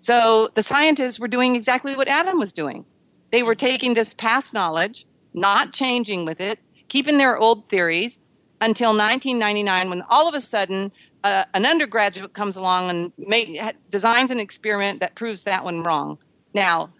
[0.00, 2.84] So the scientists were doing exactly what Adam was doing.
[3.30, 6.58] They were taking this past knowledge, not changing with it,
[6.88, 8.18] keeping their old theories
[8.60, 10.92] until 1999 when all of a sudden
[11.24, 13.60] uh, an undergraduate comes along and make,
[13.90, 16.18] designs an experiment that proves that one wrong.
[16.54, 16.90] Now,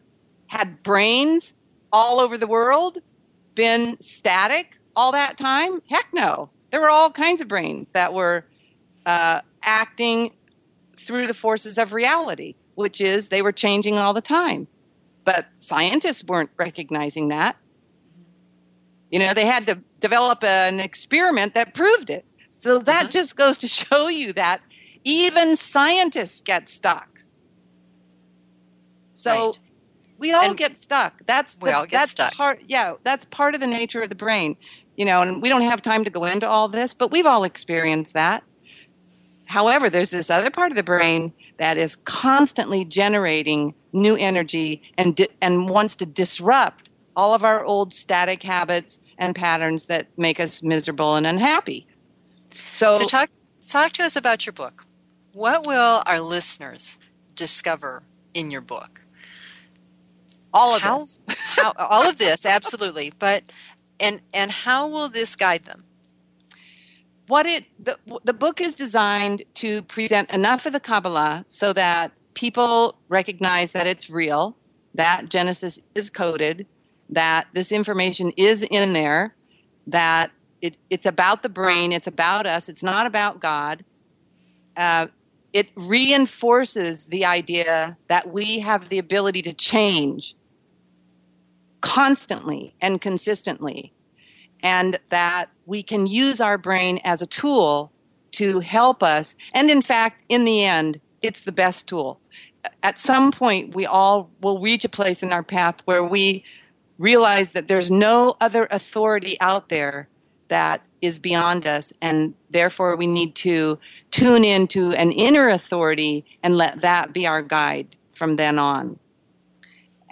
[0.46, 1.52] had brains
[1.92, 2.98] all over the world
[3.54, 5.80] been static all that time?
[5.88, 6.50] Heck no.
[6.70, 8.44] There were all kinds of brains that were
[9.06, 10.32] uh, acting
[10.96, 14.66] through the forces of reality, which is they were changing all the time.
[15.24, 17.56] But scientists weren't recognizing that.
[19.10, 22.24] You know, they had to develop an experiment that proved it.
[22.62, 23.10] So that mm-hmm.
[23.10, 24.60] just goes to show you that
[25.04, 27.20] even scientists get stuck.
[29.12, 29.58] So right.
[30.18, 31.14] We all and get stuck.
[31.26, 32.34] That's we the, all get that's stuck.
[32.34, 34.56] Part, yeah, that's part of the nature of the brain.
[34.96, 37.44] You know, and we don't have time to go into all this, but we've all
[37.44, 38.44] experienced that.
[39.46, 45.16] However, there's this other part of the brain that is constantly generating new energy and
[45.16, 50.40] di- and wants to disrupt all of our old static habits and patterns that make
[50.40, 51.86] us miserable and unhappy.
[52.72, 53.30] So, so talk
[53.68, 54.86] talk to us about your book.
[55.32, 56.98] What will our listeners
[57.34, 58.02] discover
[58.32, 59.03] in your book?
[60.54, 61.20] All of how, this.
[61.56, 63.12] how, all of this, absolutely.
[63.18, 63.44] But
[64.00, 65.84] and and how will this guide them?
[67.28, 72.12] What it the the book is designed to present enough of the Kabbalah so that
[72.34, 74.56] people recognize that it's real,
[74.94, 76.66] that Genesis is coded,
[77.10, 79.36] that this information is in there,
[79.88, 80.32] that
[80.62, 81.92] it, it's about the brain.
[81.92, 82.68] It's about us.
[82.70, 83.84] It's not about God.
[84.78, 85.08] uh,
[85.54, 90.36] it reinforces the idea that we have the ability to change
[91.84, 93.92] constantly and consistently,
[94.62, 97.92] and that we can use our brain as a tool
[98.32, 99.34] to help us.
[99.52, 102.18] And in fact, in the end, it's the best tool.
[102.82, 106.42] At some point, we all will reach a place in our path where we
[106.98, 110.08] realize that there's no other authority out there
[110.48, 113.78] that is beyond us, and therefore we need to
[114.10, 118.98] tune into an inner authority and let that be our guide from then on.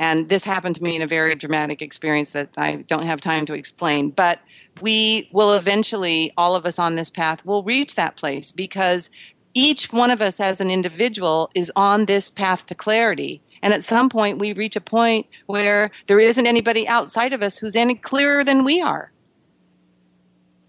[0.02, 3.46] And this happened to me in a very dramatic experience that I don't have time
[3.46, 4.10] to explain.
[4.10, 4.40] But
[4.80, 9.08] we will eventually, all of us on this path, will reach that place because
[9.54, 13.40] each one of us as an individual is on this path to clarity.
[13.62, 17.56] And at some point, we reach a point where there isn't anybody outside of us
[17.56, 19.12] who's any clearer than we are.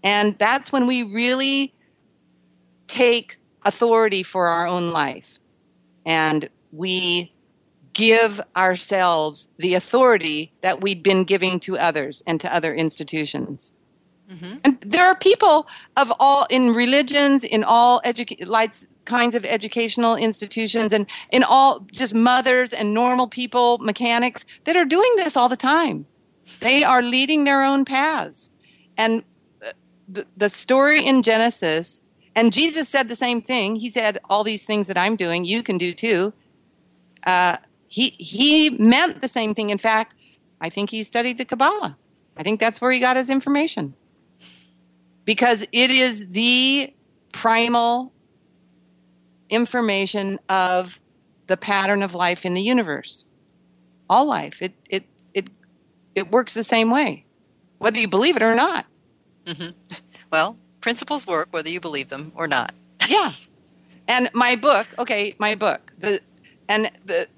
[0.04, 1.74] And that's when we really
[2.86, 5.26] take authority for our own life.
[6.06, 7.33] And we
[7.94, 13.72] give ourselves the authority that we'd been giving to others and to other institutions.
[14.30, 14.56] Mm-hmm.
[14.64, 15.66] And there are people
[15.96, 21.86] of all in religions, in all educa- lights, kinds of educational institutions, and in all
[21.92, 26.06] just mothers and normal people, mechanics that are doing this all the time.
[26.60, 28.50] They are leading their own paths.
[28.96, 29.22] And
[29.64, 29.72] uh,
[30.08, 32.00] the, the story in Genesis,
[32.34, 33.76] and Jesus said the same thing.
[33.76, 36.32] He said, All these things that I'm doing, you can do too.
[37.26, 37.58] Uh,
[37.94, 39.70] he he meant the same thing.
[39.70, 40.16] In fact,
[40.60, 41.96] I think he studied the Kabbalah.
[42.36, 43.94] I think that's where he got his information.
[45.24, 46.92] Because it is the
[47.30, 48.12] primal
[49.48, 50.98] information of
[51.46, 53.24] the pattern of life in the universe.
[54.10, 54.56] All life.
[54.60, 55.46] It it it
[56.16, 57.24] it works the same way,
[57.78, 58.86] whether you believe it or not.
[59.46, 59.70] Mm-hmm.
[60.32, 62.74] Well, principles work whether you believe them or not.
[63.06, 63.30] yeah.
[64.08, 66.20] And my book, okay, my book, the
[66.68, 67.28] and the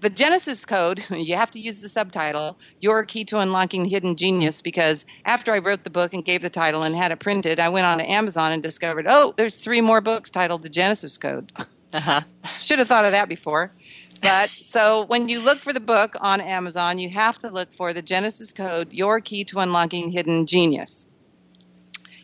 [0.00, 4.62] the Genesis code, you have to use the subtitle, Your Key to Unlocking Hidden Genius,
[4.62, 7.68] because after I wrote the book and gave the title and had it printed, I
[7.68, 11.52] went on to Amazon and discovered, oh, there's three more books titled The Genesis Code.
[11.90, 12.20] Uh-huh.
[12.60, 13.72] Should have thought of that before.
[14.20, 17.94] But so when you look for the book on Amazon, you have to look for
[17.94, 21.08] The Genesis Code, Your Key to Unlocking Hidden Genius.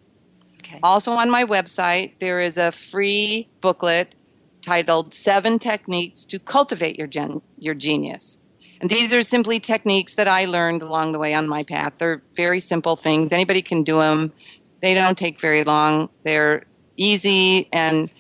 [0.59, 0.81] Okay.
[0.83, 4.15] Also on my website, there is a free booklet
[4.63, 8.39] titled Seven Techniques to Cultivate Your, gen- your Genius.
[8.81, 11.95] And these are simply techniques that I learned along the way on my path.
[11.99, 13.33] They're very simple things.
[13.33, 14.33] Anybody can do them.
[14.81, 16.09] They don't take very long.
[16.25, 16.65] They're
[16.97, 18.11] easy and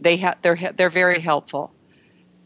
[0.00, 1.72] they ha- they're, they're very helpful.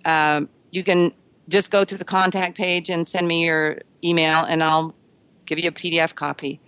[0.04, 1.12] Um, you can
[1.48, 4.94] just go to the contact page and send me your email, and I'll
[5.46, 6.60] give you a PDF copy.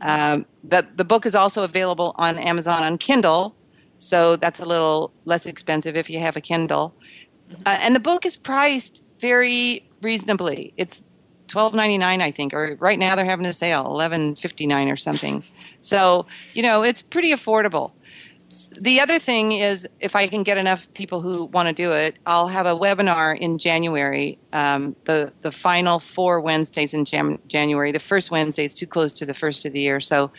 [0.00, 3.54] Um, the, the book is also available on Amazon on Kindle,
[3.98, 6.94] so that's a little less expensive if you have a Kindle.
[7.66, 10.72] Uh, and the book is priced very reasonably.
[10.76, 11.00] It's
[11.48, 14.88] twelve ninety nine, I think, or right now they're having a sale, eleven fifty nine
[14.88, 15.42] or something.
[15.80, 17.92] So you know it's pretty affordable
[18.80, 22.16] the other thing is if I can get enough people who want to do it,
[22.26, 24.38] I'll have a webinar in January.
[24.52, 27.92] Um, the the final four Wednesdays in Jan- January.
[27.92, 30.30] The first Wednesday is too close to the first of the year, so.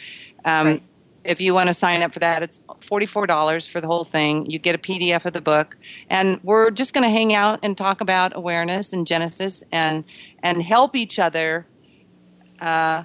[0.46, 0.84] Um, right.
[1.26, 4.50] If you want to sign up for that, it's $44 for the whole thing.
[4.50, 5.76] You get a PDF of the book.
[6.10, 10.06] And we're just going to hang out and talk about awareness and Genesis and,
[10.44, 11.68] and help each other
[12.62, 13.04] uh,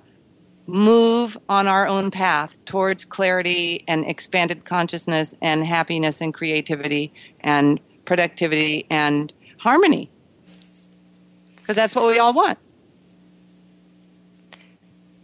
[0.67, 7.81] move on our own path towards clarity and expanded consciousness and happiness and creativity and
[8.05, 10.11] productivity and harmony.
[11.57, 12.59] Because that's what we all want.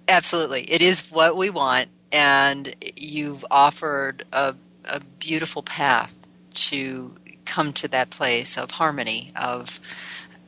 [0.09, 0.63] Absolutely.
[0.71, 1.89] It is what we want.
[2.13, 6.15] And you've offered a, a beautiful path
[6.53, 7.15] to
[7.45, 9.81] come to that place of harmony, of,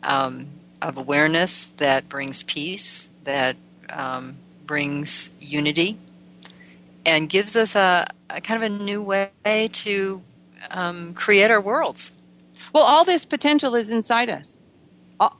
[0.03, 0.49] um,
[0.81, 3.57] of awareness that brings peace, that
[3.91, 4.37] um,
[4.73, 5.99] brings unity
[7.05, 10.23] and gives us a, a kind of a new way to
[10.71, 12.11] um, create our worlds.
[12.73, 14.59] Well, all this potential is inside us.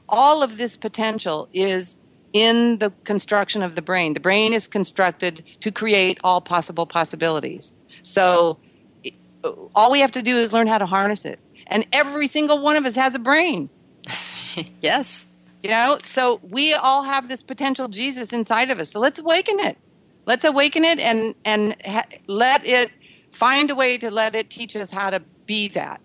[0.07, 1.97] All of this potential is
[2.35, 4.13] in the construction of the brain.
[4.13, 7.73] The brain is constructed to create all possible possibilities.
[8.03, 8.59] So
[9.75, 11.39] all we have to do is learn how to harness it.
[11.69, 13.71] And every single one of us has a brain.
[14.83, 15.25] yes.
[15.63, 18.91] You know, so we all have this potential Jesus inside of us.
[18.91, 19.79] So let's awaken it.
[20.27, 22.91] Let's awaken it and and ha- let it
[23.33, 26.01] find a way to let it teach us how to be that.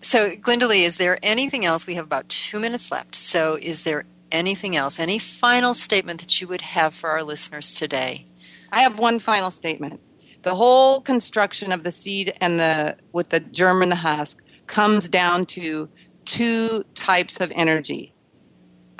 [0.00, 1.86] So, Glynda-Lee, is there anything else?
[1.86, 3.14] We have about two minutes left.
[3.14, 4.98] So, is there anything else?
[4.98, 8.26] Any final statement that you would have for our listeners today?
[8.70, 10.00] I have one final statement.
[10.44, 15.08] The whole construction of the seed and the with the germ and the husk comes
[15.08, 15.88] down to
[16.28, 18.14] two types of energy: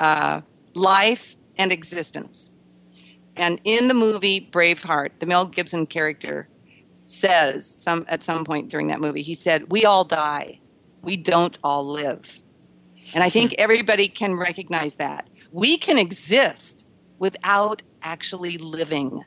[0.01, 0.41] uh,
[0.73, 2.51] life and existence.
[3.37, 6.49] And in the movie Braveheart, the Mel Gibson character
[7.07, 10.59] says some at some point during that movie, he said, "We all die.
[11.01, 12.21] We don't all live."
[13.13, 15.29] And I think everybody can recognize that.
[15.51, 16.85] We can exist
[17.17, 19.23] without actually living.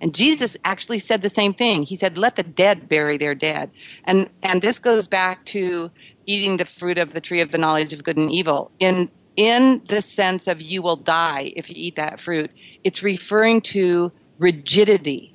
[0.00, 1.82] And Jesus actually said the same thing.
[1.82, 3.70] He said, "Let the dead bury their dead."
[4.04, 5.90] And and this goes back to
[6.30, 8.70] eating the fruit of the tree of the knowledge of good and evil.
[8.78, 12.50] In in the sense of you will die if you eat that fruit,
[12.84, 15.34] it's referring to rigidity,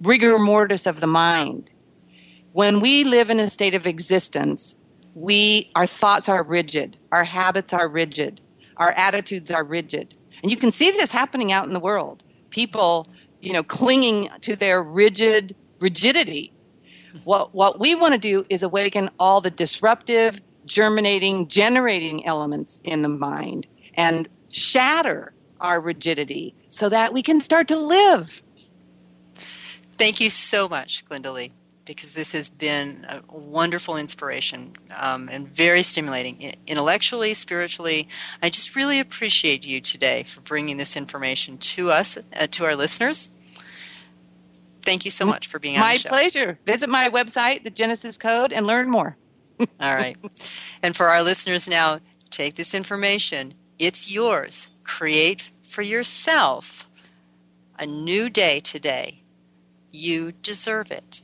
[0.00, 1.70] rigor mortis of the mind.
[2.52, 4.74] When we live in a state of existence,
[5.14, 8.40] we our thoughts are rigid, our habits are rigid,
[8.76, 10.14] our attitudes are rigid.
[10.42, 12.22] And you can see this happening out in the world.
[12.50, 13.06] People,
[13.40, 16.52] you know, clinging to their rigid rigidity.
[17.24, 23.02] What what we want to do is awaken all the disruptive, germinating, generating elements in
[23.02, 28.42] the mind and shatter our rigidity so that we can start to live.
[29.92, 31.52] Thank you so much, Glynda Lee,
[31.86, 38.06] because this has been a wonderful inspiration um, and very stimulating intellectually, spiritually.
[38.42, 42.76] I just really appreciate you today for bringing this information to us, uh, to our
[42.76, 43.30] listeners.
[44.86, 46.60] Thank you so much for being on my pleasure.
[46.64, 49.16] Visit my website, the Genesis Code, and learn more.
[49.58, 50.16] All right.
[50.80, 51.98] And for our listeners now,
[52.30, 53.54] take this information.
[53.80, 54.70] It's yours.
[54.84, 56.88] Create for yourself
[57.80, 59.24] a new day today.
[59.90, 61.20] You deserve it.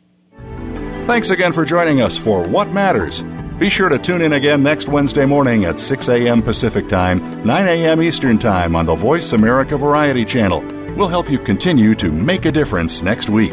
[1.07, 3.23] Thanks again for joining us for What Matters.
[3.61, 6.43] Be sure to tune in again next Wednesday morning at 6 a.m.
[6.43, 8.03] Pacific Time, 9 a.m.
[8.03, 10.82] Eastern Time on the Voice America Variety Channel.
[10.97, 13.53] We'll help you continue to make a difference next week.